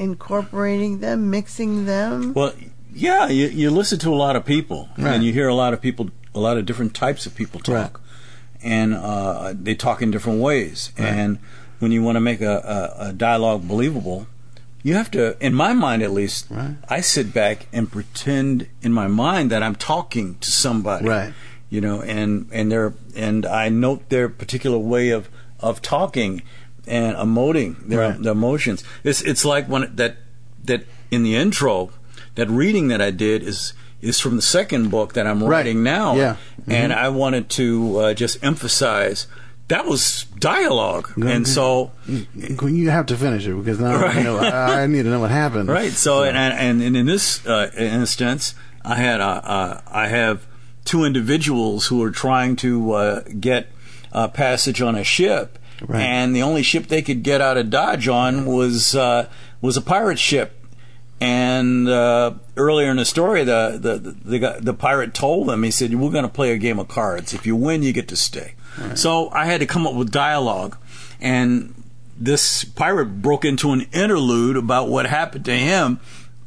incorporating 0.00 1.00
them, 1.00 1.30
mixing 1.30 1.86
them. 1.86 2.32
Well, 2.34 2.52
yeah, 2.94 3.28
you, 3.28 3.46
you 3.48 3.70
listen 3.70 3.98
to 4.00 4.10
a 4.12 4.16
lot 4.16 4.34
of 4.36 4.44
people, 4.44 4.88
Right. 4.98 5.14
and 5.14 5.24
you 5.24 5.32
hear 5.32 5.48
a 5.48 5.54
lot 5.54 5.72
of 5.74 5.80
people, 5.80 6.10
a 6.34 6.40
lot 6.40 6.56
of 6.58 6.66
different 6.66 6.94
types 6.94 7.26
of 7.26 7.34
people 7.34 7.60
talk, 7.60 8.00
Right. 8.00 8.62
and 8.62 8.94
uh, 8.94 9.54
they 9.56 9.74
talk 9.74 10.02
in 10.02 10.10
different 10.10 10.40
ways. 10.40 10.90
Right. 10.98 11.06
And 11.08 11.38
when 11.78 11.92
you 11.92 12.02
want 12.02 12.16
to 12.16 12.20
make 12.20 12.40
a, 12.40 12.94
a, 12.98 13.08
a 13.08 13.12
dialogue 13.12 13.66
believable, 13.68 14.26
you 14.82 14.94
have 14.94 15.10
to, 15.12 15.36
in 15.44 15.54
my 15.54 15.72
mind 15.72 16.02
at 16.02 16.10
least, 16.10 16.46
Right. 16.50 16.76
I 16.88 17.00
sit 17.00 17.32
back 17.34 17.66
and 17.72 17.90
pretend 17.92 18.66
in 18.82 18.92
my 18.92 19.06
mind 19.06 19.50
that 19.50 19.62
I'm 19.62 19.74
talking 19.76 20.36
to 20.40 20.50
somebody, 20.50 21.06
Right. 21.08 21.32
You 21.68 21.80
know, 21.80 22.02
and 22.02 22.48
and 22.50 22.72
their 22.72 22.94
and 23.14 23.46
I 23.46 23.68
note 23.68 24.08
their 24.08 24.28
particular 24.28 24.76
way 24.78 25.10
of 25.10 25.28
of 25.60 25.80
talking 25.80 26.42
and 26.90 27.16
emoting 27.16 27.76
their, 27.88 28.00
Right. 28.10 28.22
their 28.22 28.32
emotions. 28.32 28.82
It's 29.04 29.22
it's 29.22 29.44
like 29.44 29.66
when 29.68 29.90
that 29.96 30.16
that 30.64 30.84
in 31.10 31.22
the 31.22 31.36
intro, 31.36 31.90
that 32.34 32.48
reading 32.50 32.88
that 32.88 33.00
I 33.00 33.10
did 33.10 33.42
is 33.42 33.72
is 34.02 34.18
from 34.20 34.36
the 34.36 34.42
second 34.42 34.90
book 34.90 35.12
that 35.14 35.26
I'm 35.26 35.42
Right. 35.42 35.50
writing 35.50 35.82
now. 35.82 36.16
Yeah. 36.16 36.36
and 36.68 36.92
I 36.92 37.08
wanted 37.08 37.48
to 37.50 37.98
uh, 37.98 38.14
just 38.14 38.42
emphasize 38.44 39.26
that 39.68 39.86
was 39.86 40.26
dialogue, 40.38 41.12
and 41.16 41.46
so 41.46 41.92
You 42.06 42.90
have 42.90 43.06
to 43.06 43.16
finish 43.16 43.46
it 43.46 43.54
because 43.54 43.78
now 43.78 43.94
I, 43.96 44.02
Right. 44.02 44.24
know, 44.24 44.38
I, 44.38 44.82
I 44.82 44.86
need 44.86 45.04
to 45.04 45.10
know 45.10 45.20
what 45.20 45.30
happened. 45.30 45.68
right. 45.80 45.92
So 45.92 46.24
and 46.24 46.36
and, 46.36 46.82
and 46.82 46.96
in 46.96 47.06
this 47.06 47.44
uh, 47.46 47.70
instance, 47.78 48.54
I 48.84 48.96
had 48.96 49.20
uh, 49.20 49.40
uh, 49.44 49.80
I 49.86 50.08
have 50.08 50.46
two 50.84 51.04
individuals 51.04 51.86
who 51.86 52.02
are 52.02 52.10
trying 52.10 52.56
to 52.56 52.92
uh, 52.92 53.20
get 53.38 53.68
a 54.12 54.28
passage 54.28 54.82
on 54.82 54.96
a 54.96 55.04
ship. 55.04 55.56
Right. 55.86 56.00
and 56.00 56.36
the 56.36 56.42
only 56.42 56.62
ship 56.62 56.86
they 56.86 57.02
could 57.02 57.22
get 57.22 57.40
out 57.40 57.56
of 57.56 57.70
Dodge 57.70 58.06
on 58.08 58.44
was 58.44 58.94
uh, 58.94 59.28
was 59.60 59.76
a 59.76 59.82
pirate 59.82 60.18
ship. 60.18 60.56
And 61.22 61.86
uh, 61.88 62.34
earlier 62.56 62.90
in 62.90 62.96
the 62.96 63.04
story, 63.04 63.44
the 63.44 63.78
the 63.80 63.98
the, 63.98 64.10
the, 64.10 64.38
guy, 64.38 64.58
the 64.58 64.74
pirate 64.74 65.12
told 65.12 65.48
them, 65.48 65.62
he 65.62 65.70
said, 65.70 65.94
"We're 65.94 66.10
going 66.10 66.24
to 66.24 66.30
play 66.30 66.52
a 66.52 66.58
game 66.58 66.78
of 66.78 66.88
cards. 66.88 67.34
If 67.34 67.46
you 67.46 67.56
win, 67.56 67.82
you 67.82 67.92
get 67.92 68.08
to 68.08 68.16
stay." 68.16 68.54
So 68.94 69.28
I 69.30 69.44
had 69.44 69.60
to 69.60 69.66
come 69.66 69.86
up 69.86 69.94
with 69.94 70.10
dialogue, 70.10 70.78
and 71.20 71.74
this 72.16 72.64
pirate 72.64 73.20
broke 73.20 73.44
into 73.44 73.72
an 73.72 73.86
interlude 73.92 74.56
about 74.56 74.88
what 74.88 75.06
happened 75.06 75.44
to 75.46 75.56
him 75.56 76.00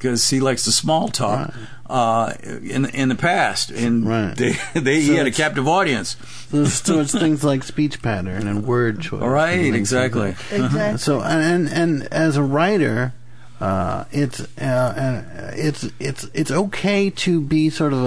because 0.03 0.29
he 0.29 0.41
likes 0.41 0.65
the 0.65 0.71
small 0.71 1.07
talk 1.07 1.53
uh, 1.89 2.33
in 2.43 2.85
in 2.85 3.07
the 3.07 3.15
past, 3.15 3.71
and 3.71 4.05
Right. 4.05 4.35
they, 4.35 4.55
they 4.79 5.01
he 5.01 5.15
had 5.15 5.27
a 5.27 5.31
captive 5.31 5.65
audience. 5.67 6.17
So, 6.51 6.65
so 6.65 6.99
it's 6.99 7.13
things 7.13 7.43
like 7.43 7.63
speech 7.63 8.01
pattern 8.01 8.47
and 8.47 8.65
word 8.65 8.99
choice. 9.01 9.21
Right, 9.21 9.51
and 9.59 9.73
things 9.73 9.93
like 9.93 10.07
exactly. 10.07 10.29
Exactly. 10.57 10.97
So 10.97 11.21
and 11.21 11.69
and 11.69 12.03
as 12.13 12.35
a 12.35 12.43
writer, 12.43 13.13
uh, 13.61 14.03
it's 14.11 14.41
uh, 14.57 15.53
it's 15.55 15.89
it's 15.99 16.25
it's 16.33 16.51
okay 16.51 17.09
to 17.09 17.39
be 17.41 17.69
sort 17.69 17.93
of 17.93 18.03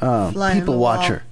a 0.00 0.04
uh, 0.04 0.30
people 0.52 0.74
the 0.74 0.80
wall. 0.80 0.80
watcher. 0.98 1.22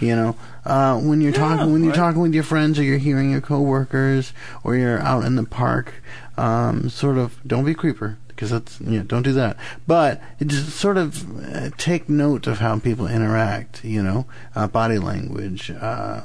You 0.00 0.16
know, 0.16 0.36
uh, 0.64 0.98
when 0.98 1.20
you're 1.20 1.32
talking 1.32 1.72
when 1.72 1.82
you're 1.82 1.90
right. 1.92 1.98
talking 1.98 2.22
with 2.22 2.32
your 2.32 2.44
friends 2.44 2.78
or 2.78 2.82
you're 2.84 2.96
hearing 2.96 3.30
your 3.30 3.42
coworkers 3.42 4.32
or 4.64 4.74
you're 4.74 4.98
out 4.98 5.24
in 5.24 5.36
the 5.36 5.44
park, 5.44 5.92
um, 6.38 6.88
sort 6.88 7.18
of 7.18 7.36
don't 7.46 7.66
be 7.66 7.72
a 7.72 7.74
creeper 7.74 8.16
because 8.40 8.50
that's 8.50 8.80
yeah 8.80 9.02
don't 9.06 9.22
do 9.22 9.34
that. 9.34 9.58
But 9.86 10.22
it 10.38 10.46
just 10.48 10.70
sort 10.70 10.96
of 10.96 11.54
uh, 11.54 11.68
take 11.76 12.08
note 12.08 12.46
of 12.46 12.58
how 12.60 12.78
people 12.78 13.06
interact. 13.06 13.84
You 13.84 14.02
know, 14.02 14.26
uh, 14.56 14.66
body 14.66 14.98
language, 14.98 15.70
uh, 15.70 16.22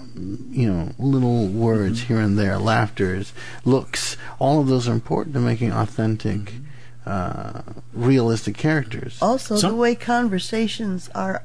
you 0.49 0.71
know, 0.71 0.91
little 0.97 1.47
words 1.47 1.99
Mm-hmm. 1.99 2.07
here 2.13 2.21
and 2.21 2.39
there, 2.39 2.57
laughters, 2.57 3.33
looks. 3.65 4.15
All 4.39 4.61
of 4.61 4.67
those 4.67 4.87
are 4.87 4.93
important 4.93 5.35
to 5.35 5.41
making 5.41 5.71
authentic. 5.73 6.39
Mm-hmm. 6.45 6.61
Uh, 7.05 7.61
realistic 7.93 8.57
characters. 8.57 9.21
Also, 9.21 9.57
So- 9.57 9.69
the 9.69 9.75
way 9.75 9.93
conversations 9.93 11.09
are 11.13 11.43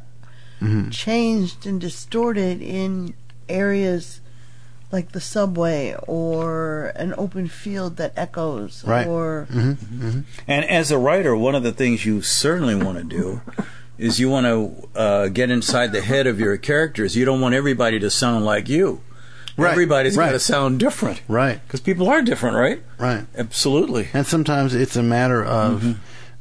Mm-hmm. 0.63 0.89
changed 0.91 1.67
and 1.67 1.81
distorted 1.81 2.63
in 2.63 3.15
areas 3.49 4.20
like 4.93 5.13
the 5.13 5.21
subway 5.21 5.95
or 6.07 6.93
an 6.97 7.15
open 7.17 7.47
field 7.49 7.97
that 7.97 8.13
echoes 8.17 8.85
Right. 8.85 9.07
or 9.07 9.47
Mm-hmm. 9.51 10.21
And 10.49 10.65
as 10.65 10.91
a 10.91 10.99
writer, 10.99 11.37
one 11.37 11.55
of 11.55 11.63
the 11.63 11.73
things 11.73 12.05
you 12.05 12.23
certainly 12.23 12.75
want 12.75 12.99
to 12.99 13.05
do 13.05 13.41
is 13.99 14.19
you 14.19 14.29
want 14.31 14.47
to 14.47 14.89
uh, 14.99 15.29
get 15.29 15.51
inside 15.51 15.93
the 15.93 16.01
head 16.01 16.27
of 16.27 16.41
your 16.41 16.57
characters. 16.57 17.17
You 17.17 17.25
don't 17.25 17.41
want 17.41 17.55
everybody 17.55 17.99
to 18.01 18.11
sound 18.11 18.45
like 18.45 18.69
you. 18.69 19.01
Right, 19.57 19.73
Everybody's 19.73 20.17
got 20.17 20.31
to 20.31 20.39
sound 20.41 20.81
different. 20.81 21.21
Right. 21.29 21.61
Because 21.67 21.81
people 21.81 22.09
are 22.09 22.23
different, 22.23 22.57
right? 22.57 22.83
Right. 22.99 23.27
Absolutely. 23.37 24.09
And 24.15 24.27
sometimes 24.27 24.75
it's 24.75 24.97
a 24.97 25.03
matter 25.03 25.45
of 25.45 25.83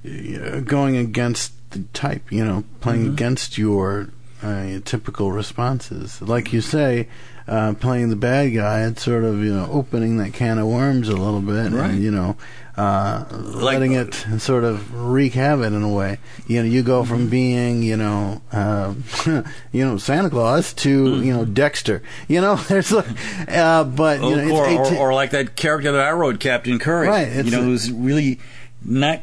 Mm-hmm. 0.06 0.58
uh, 0.58 0.60
going 0.62 0.96
against 0.96 1.52
the 1.72 1.80
type, 1.94 2.32
you 2.32 2.46
know, 2.46 2.64
playing 2.80 3.02
Mm-hmm. 3.04 3.14
against 3.14 3.58
your 3.58 4.10
uh, 4.44 4.80
typical 4.86 5.32
responses. 5.32 6.22
Like 6.22 6.54
you 6.54 6.62
say, 6.62 7.08
uh, 7.48 7.74
playing 7.74 8.10
the 8.10 8.16
bad 8.16 8.50
guy, 8.54 8.86
it's 8.86 9.04
sort 9.04 9.24
of, 9.24 9.44
you 9.44 9.54
know, 9.54 9.68
opening 9.72 10.18
that 10.18 10.34
can 10.34 10.58
of 10.60 10.68
worms 10.68 11.10
a 11.10 11.16
little 11.16 11.42
bit 11.42 11.72
Right. 11.72 11.92
and, 11.92 12.04
you 12.04 12.12
know, 12.12 12.38
uh, 12.78 13.26
letting 13.32 13.92
it 13.94 14.14
sort 14.38 14.64
of 14.64 14.94
wreak 14.94 15.34
havoc 15.34 15.74
in 15.74 15.82
a 15.84 15.90
way. 15.90 16.20
You 16.48 16.62
know, 16.64 16.70
you 16.70 16.84
go 16.84 17.02
Mm-hmm. 17.02 17.10
from 17.12 17.30
being, 17.30 17.82
you 17.84 17.98
know, 17.98 18.42
uh, 18.54 18.94
you 19.72 19.86
know, 19.86 19.98
Santa 19.98 20.30
Claus 20.30 20.74
to, 20.76 21.06
Mm-hmm. 21.06 21.24
you 21.24 21.34
know, 21.34 21.44
Dexter. 21.46 22.02
You 22.28 22.40
know, 22.42 22.56
there's 22.68 22.92
like, 22.92 23.08
uh, 23.50 23.84
but, 23.84 24.22
you 24.22 24.36
know, 24.36 24.42
it's 24.44 24.92
or, 24.92 24.96
or, 24.96 25.08
or 25.10 25.14
like 25.14 25.32
that 25.32 25.56
character 25.56 25.92
that 25.92 26.02
I 26.08 26.12
wrote, 26.12 26.40
Captain 26.40 26.80
Curry. 26.80 27.08
Right, 27.08 27.34
You 27.46 27.52
know, 27.52 27.60
a- 27.62 27.64
who's 27.64 27.92
really 27.92 28.40
not 28.86 29.22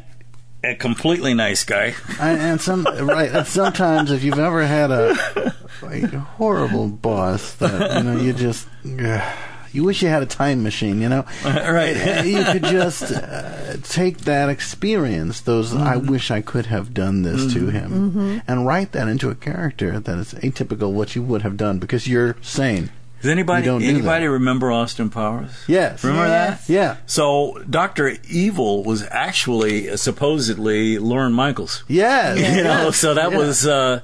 a 0.71 0.75
completely 0.75 1.33
nice 1.33 1.63
guy. 1.63 1.93
and, 2.19 2.39
and 2.41 2.61
some 2.61 2.83
right. 2.85 3.31
And 3.31 3.47
sometimes, 3.47 4.11
if 4.11 4.23
you've 4.23 4.39
ever 4.39 4.65
had 4.65 4.91
a, 4.91 5.53
a 5.81 6.19
horrible 6.37 6.87
boss 6.87 7.53
that 7.55 7.97
you 7.97 8.03
know 8.03 8.19
you 8.19 8.33
just 8.33 8.67
ugh, 8.99 9.37
you 9.71 9.83
wish 9.83 10.01
you 10.01 10.07
had 10.09 10.23
a 10.23 10.25
time 10.27 10.63
machine, 10.63 11.01
you 11.01 11.09
know, 11.09 11.25
right. 11.45 12.25
you 12.25 12.43
could 12.45 12.63
just 12.63 13.03
uh, 13.11 13.75
take 13.83 14.19
that 14.19 14.49
experience, 14.49 15.41
those 15.41 15.73
I 15.75 15.95
Mm-hmm. 15.97 16.07
wish 16.11 16.31
I 16.31 16.41
could 16.41 16.67
have 16.67 16.93
done 16.93 17.21
this 17.23 17.53
to 17.53 17.67
him, 17.69 18.41
and 18.47 18.65
write 18.65 18.93
that 18.93 19.07
into 19.07 19.29
a 19.29 19.35
character 19.35 19.99
that 19.99 20.17
is 20.17 20.33
atypical 20.35 20.91
what 20.91 21.15
you 21.15 21.21
would 21.23 21.41
have 21.43 21.57
done 21.57 21.79
because 21.79 22.07
you're 22.07 22.37
sane. 22.41 22.89
Does 23.21 23.31
anybody 23.31 23.65
don't 23.65 23.81
anybody 23.83 24.25
that. 24.25 24.31
remember 24.31 24.71
Austin 24.71 25.09
Powers? 25.09 25.51
Yes. 25.67 26.03
Remember 26.03 26.27
Yes. 26.27 26.67
that? 26.67 26.73
Yeah. 26.73 26.97
So 27.07 27.61
Doctor 27.69 28.17
Evil 28.29 28.83
was 28.83 29.03
actually 29.09 29.89
uh, 29.89 29.97
supposedly 29.97 30.99
Lorne 30.99 31.33
Michaels. 31.33 31.83
Yes. 31.87 32.37
You 32.57 32.63
know, 32.63 32.85
yes, 32.85 32.97
so 32.97 33.13
that 33.15 33.31
yeah. 33.31 33.37
was 33.37 33.65
uh, 33.67 34.01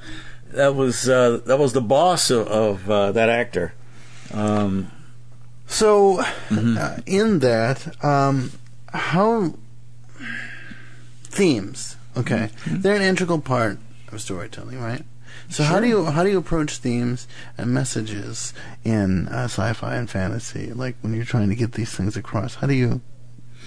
that 0.52 0.76
was 0.76 1.08
uh, 1.08 1.41
that 1.45 1.60
was 1.60 1.73
the 1.73 1.82
boss 1.82 2.30
of, 2.32 2.47
of 2.47 2.89
uh, 2.89 3.12
that 3.13 3.30
actor. 3.30 3.73
Um, 4.34 4.91
So, 5.67 6.17
Mm-hmm. 6.49 6.78
uh, 6.78 6.97
in 7.06 7.39
that, 7.39 8.04
um, 8.04 8.52
how 8.93 9.54
themes? 11.23 11.95
Okay, 12.15 12.49
Mm-hmm. 12.65 12.82
they're 12.82 12.95
an 12.95 13.02
integral 13.02 13.39
part 13.41 13.78
of 14.12 14.21
storytelling, 14.21 14.80
right? 14.80 15.04
So 15.50 15.63
how 15.63 15.80
do 15.80 15.88
you 15.88 16.06
how 16.06 16.24
do 16.24 16.30
you 16.30 16.38
approach 16.38 16.78
themes 16.78 17.28
and 17.58 17.72
messages 17.72 18.54
in 18.84 19.28
uh, 19.28 19.43
sci-fi 19.46 19.96
and 19.96 20.10
fantasy? 20.10 20.72
Like 20.74 20.96
when 21.02 21.13
you're 21.13 21.26
trying 21.26 21.50
to 21.50 21.56
get 21.56 21.74
these 21.74 21.91
things 21.96 22.15
across, 22.17 22.56
how 22.56 22.67
do 22.67 22.74
you 22.74 23.02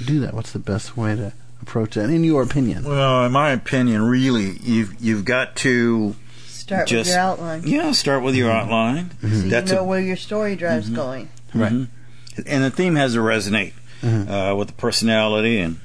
do 0.05 0.20
that? 0.20 0.35
What's 0.35 0.52
the 0.52 0.59
best 0.59 0.96
way 0.96 1.14
to 1.16 1.33
approach 1.62 1.94
that, 1.94 2.11
in 2.11 2.24
your 2.24 2.42
opinion? 2.42 2.85
well, 2.85 3.24
in 3.24 3.33
my 3.33 3.50
opinion, 3.50 4.02
really, 4.02 4.59
you've 4.62 4.94
you've 5.00 5.24
got 5.24 5.57
to 5.57 6.14
start 6.46 6.88
just 6.88 7.09
with 7.09 7.14
your 7.14 7.18
outline. 7.22 7.62
Yeah, 7.64 7.92
start 7.92 8.22
with 8.22 8.35
your 8.35 8.50
outline. 8.50 9.11
So 9.20 9.26
That's 9.48 9.70
you 9.70 9.76
a 9.79 9.81
know 9.81 9.85
where 9.87 10.00
your 10.00 10.16
story 10.16 10.57
drive's 10.57 10.90
going. 10.90 11.29
Right. 11.55 11.72
Mhm. 11.72 11.88
And 12.46 12.64
the 12.64 12.70
theme 12.70 12.96
has 12.96 13.14
to 13.14 13.20
resonate 13.20 13.72
Mhm. 14.02 14.29
uh, 14.52 14.55
with 14.57 14.68
the 14.68 14.74
personality, 14.74 15.59
and 15.59 15.76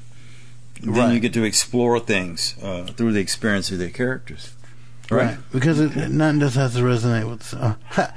then 0.81 0.93
Right. 0.93 1.13
you 1.13 1.19
get 1.21 1.33
to 1.33 1.43
explore 1.43 1.99
things 1.99 2.55
uh, 2.61 2.87
through 2.97 3.13
the 3.13 3.19
experience 3.21 3.71
of 3.71 3.77
their 3.77 3.89
characters. 3.89 4.49
Right. 5.11 5.37
Because 5.51 5.79
it 5.79 6.09
not 6.09 6.35
just 6.39 6.55
has 6.55 6.73
to 6.75 6.81
resonate 6.81 7.29
with. 7.29 7.53
Uh, 7.53 7.75
ha, 7.89 8.13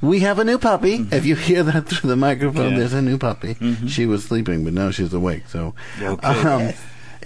we 0.00 0.20
have 0.20 0.38
a 0.38 0.44
new 0.44 0.58
puppy. 0.58 1.06
If 1.10 1.24
you 1.26 1.34
hear 1.36 1.62
that 1.64 1.88
through 1.88 2.08
the 2.10 2.16
microphone, 2.16 2.62
Mm-hmm. 2.66 2.72
Yeah. 2.72 2.78
there's 2.78 2.92
a 2.92 3.02
new 3.02 3.18
puppy. 3.18 3.54
Mhm. 3.54 3.88
She 3.88 4.06
was 4.06 4.24
sleeping, 4.24 4.64
but 4.64 4.72
now 4.72 4.90
she's 4.90 5.12
awake. 5.12 5.44
So, 5.48 5.74
Okay. 6.00 6.26
um, 6.26 6.72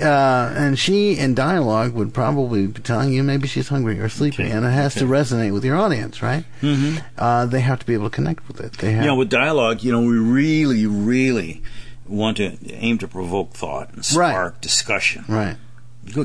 uh, 0.00 0.54
and 0.56 0.78
she 0.78 1.16
in 1.18 1.34
dialogue 1.34 1.92
would 1.92 2.14
probably 2.14 2.66
be 2.66 2.80
telling 2.80 3.12
you 3.12 3.22
maybe 3.22 3.46
she's 3.46 3.68
hungry 3.68 4.00
or 4.00 4.08
sleepy, 4.08 4.44
Okay. 4.44 4.50
and 4.52 4.64
it 4.64 4.70
has 4.70 4.94
to 4.96 5.04
resonate 5.04 5.52
with 5.52 5.64
your 5.64 5.76
audience, 5.76 6.22
right? 6.22 6.44
hmm 6.62 6.96
Uh, 7.18 7.44
they 7.46 7.60
have 7.60 7.78
to 7.80 7.86
be 7.86 7.92
able 7.94 8.08
to 8.08 8.14
connect 8.14 8.48
with 8.48 8.58
it. 8.60 8.72
They 8.78 8.92
have. 8.92 9.02
You 9.04 9.10
know, 9.10 9.16
with 9.16 9.28
dialogue, 9.28 9.82
you 9.82 9.92
know, 9.92 10.00
we 10.00 10.16
really, 10.18 10.86
really 10.86 11.62
want 12.06 12.38
to 12.38 12.56
aim 12.70 12.96
to 12.98 13.08
provoke 13.08 13.52
thought 13.54 13.88
and 13.90 13.98
Right. 14.16 14.30
spark 14.32 14.60
discussion. 14.62 15.24
right. 15.28 15.56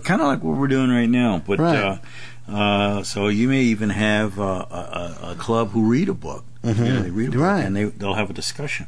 Kind 0.03 0.21
of 0.21 0.27
like 0.27 0.43
what 0.43 0.57
we're 0.57 0.67
doing 0.67 0.89
right 0.89 1.09
now. 1.09 1.41
But 1.45 1.59
Right. 1.59 1.77
uh, 1.77 2.51
uh, 2.51 3.03
so 3.03 3.27
you 3.27 3.47
may 3.47 3.61
even 3.61 3.89
have 3.91 4.39
uh, 4.39 4.65
a, 4.71 4.75
a, 4.75 5.31
a 5.31 5.35
club 5.35 5.71
who 5.71 5.83
read 5.83 6.09
a 6.09 6.13
book. 6.13 6.43
Mhm. 6.63 6.77
You 6.85 6.93
know, 6.93 7.01
they 7.03 7.09
read 7.11 7.27
a 7.29 7.31
book 7.31 7.41
Right. 7.41 7.63
and 7.65 7.75
they 7.75 7.83
they'll 7.85 8.15
have 8.15 8.29
a 8.29 8.33
discussion. 8.33 8.87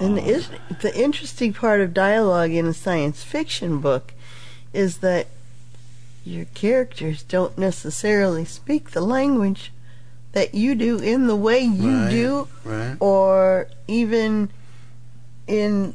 And 0.00 0.18
Uh, 0.18 0.22
the, 0.22 0.28
is, 0.28 0.48
the 0.80 0.98
interesting 0.98 1.52
part 1.52 1.80
of 1.80 1.92
dialogue 1.92 2.50
in 2.50 2.66
a 2.66 2.72
science 2.74 3.22
fiction 3.22 3.78
book 3.80 4.14
is 4.72 4.98
that 4.98 5.26
your 6.24 6.46
characters 6.54 7.22
don't 7.22 7.58
necessarily 7.58 8.44
speak 8.44 8.92
the 8.92 9.00
language 9.02 9.70
that 10.32 10.54
you 10.54 10.74
do 10.74 10.98
in 10.98 11.26
the 11.26 11.36
way 11.36 11.60
you 11.60 11.94
Right. 11.98 12.10
do, 12.10 12.48
Right. 12.64 12.96
or 13.00 13.66
even 13.86 14.48
in 15.46 15.94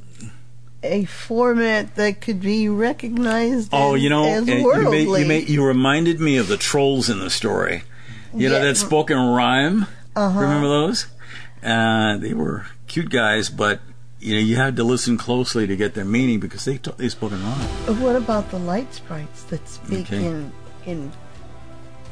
a 0.83 1.05
format 1.05 1.95
that 1.95 2.21
could 2.21 2.39
be 2.41 2.69
recognized 2.69 3.69
Oh, 3.73 3.95
as, 3.95 4.01
you 4.03 4.09
know, 4.09 4.39
you, 4.39 4.53
you, 5.15 5.33
you 5.33 5.65
reminded 5.65 6.19
me 6.19 6.37
of 6.37 6.47
the 6.47 6.57
trolls 6.57 7.09
in 7.09 7.19
the 7.19 7.29
story. 7.29 7.83
You 8.33 8.49
know 8.49 8.61
that 8.63 8.77
spoken 8.77 9.17
rhyme. 9.17 9.87
uh-huh. 10.15 10.39
Remember 10.39 10.67
those? 10.67 11.07
Uh, 11.63 12.17
they 12.17 12.33
were 12.33 12.65
cute 12.87 13.09
guys, 13.09 13.49
but 13.49 13.79
you 14.19 14.33
know 14.35 14.39
you 14.41 14.55
had 14.55 14.75
to 14.75 14.83
listen 14.83 15.17
closely 15.17 15.65
to 15.65 15.75
get 15.75 15.93
their 15.95 16.05
meaning 16.05 16.39
because 16.39 16.65
they 16.65 16.77
t- 16.77 16.91
they 16.97 17.09
spoke 17.09 17.31
in 17.31 17.41
rhyme. 17.43 18.01
What 18.01 18.15
about 18.15 18.51
the 18.51 18.59
light 18.59 18.93
sprites 18.93 19.43
that 19.45 19.67
speak 19.67 20.05
Okay. 20.11 20.25
in 20.25 20.51
in 20.85 21.11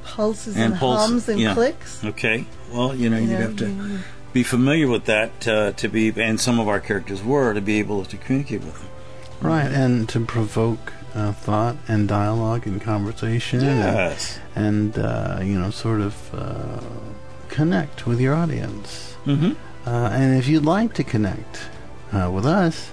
pulses 0.04 0.56
And 0.56 0.74
and, 0.74 0.76
pulse- 0.80 1.00
hums 1.00 1.30
and 1.30 1.40
yeah. 1.40 1.54
clicks? 1.54 2.04
Okay, 2.04 2.46
well 2.72 2.96
you 2.96 3.10
know 3.10 3.18
You 3.18 3.24
you'd 3.24 3.30
know, 3.34 3.40
have 3.42 3.56
to 3.58 4.00
be 4.36 4.44
familiar 4.44 4.88
with 4.96 5.06
that 5.06 5.48
uh, 5.48 5.72
to 5.82 5.88
be, 5.88 6.04
and 6.30 6.38
some 6.48 6.60
of 6.60 6.68
our 6.68 6.82
characters 6.90 7.24
were 7.24 7.54
to 7.54 7.62
be 7.62 7.80
able 7.80 8.04
to 8.12 8.18
communicate 8.18 8.62
with 8.68 8.78
them. 8.82 8.90
Right. 9.52 9.72
And 9.84 10.10
to 10.10 10.20
provoke 10.26 10.92
uh, 11.16 11.32
thought 11.32 11.78
and 11.88 12.02
dialogue 12.20 12.68
and 12.68 12.82
conversation. 12.82 13.60
and- 13.62 13.80
Yes. 13.80 14.40
and 14.56 14.98
uh, 14.98 15.40
you 15.50 15.58
know 15.62 15.72
sort 15.72 16.02
of 16.10 16.14
uh, 16.34 16.82
connect 17.58 18.06
with 18.08 18.20
your 18.26 18.36
audience. 18.44 19.16
Mm-hmm. 19.26 19.54
Uh, 19.88 20.10
and 20.20 20.38
if 20.40 20.46
you'd 20.50 20.66
like 20.66 20.92
to 20.96 21.04
connect 21.04 21.54
uh, 22.12 22.30
with 22.36 22.46
us 22.46 22.92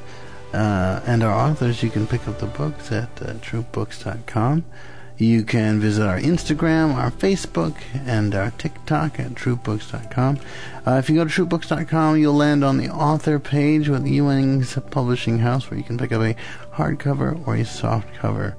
uh, 0.55 1.01
and 1.11 1.23
our 1.27 1.35
authors, 1.51 1.83
you 1.83 1.91
can 1.91 2.07
pick 2.07 2.23
up 2.29 2.39
the 2.39 2.47
books 2.61 2.93
at 2.93 3.11
uh, 3.23 3.33
troupebooks.com. 3.47 4.65
You 5.19 5.45
can 5.45 5.79
visit 5.79 6.07
our 6.07 6.19
Instagram, 6.19 6.95
our 6.95 7.11
Facebook, 7.11 7.77
and 8.07 8.35
our 8.35 8.51
TikTok 8.53 9.21
at 9.21 9.33
troupebooks.com. 9.35 10.41
Uh, 10.87 10.93
if 10.93 11.09
you 11.09 11.17
go 11.17 11.25
to 11.25 11.31
troupebooks.com, 11.31 12.17
you'll 12.17 12.35
land 12.35 12.65
on 12.65 12.79
the 12.79 12.89
author 12.89 13.39
page 13.39 13.89
with 13.89 14.07
Ewing's 14.07 14.77
Publishing 14.91 15.39
House, 15.39 15.71
where 15.71 15.79
you 15.79 15.85
can 15.85 15.99
pick 15.99 16.13
up 16.13 16.23
a 16.23 16.35
hardcover 16.75 17.47
or 17.47 17.55
a 17.55 17.61
softcover. 17.61 18.55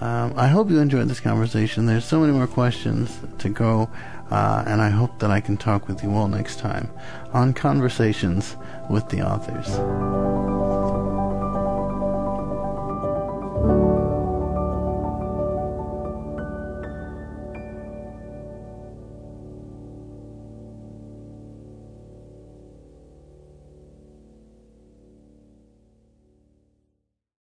Um, 0.00 0.32
I 0.36 0.46
hope 0.46 0.70
you 0.70 0.78
enjoyed 0.78 1.08
this 1.08 1.20
conversation. 1.20 1.86
There's 1.86 2.04
so 2.04 2.20
many 2.20 2.32
more 2.32 2.46
questions 2.46 3.18
to 3.38 3.48
go, 3.48 3.90
uh, 4.30 4.62
and 4.66 4.80
I 4.80 4.90
hope 4.90 5.18
that 5.18 5.30
I 5.30 5.40
can 5.40 5.56
talk 5.56 5.88
with 5.88 6.02
you 6.02 6.14
all 6.14 6.28
next 6.28 6.60
time 6.60 6.88
on 7.32 7.52
Conversations 7.52 8.56
with 8.88 9.08
the 9.08 9.22
Authors. 9.22 10.37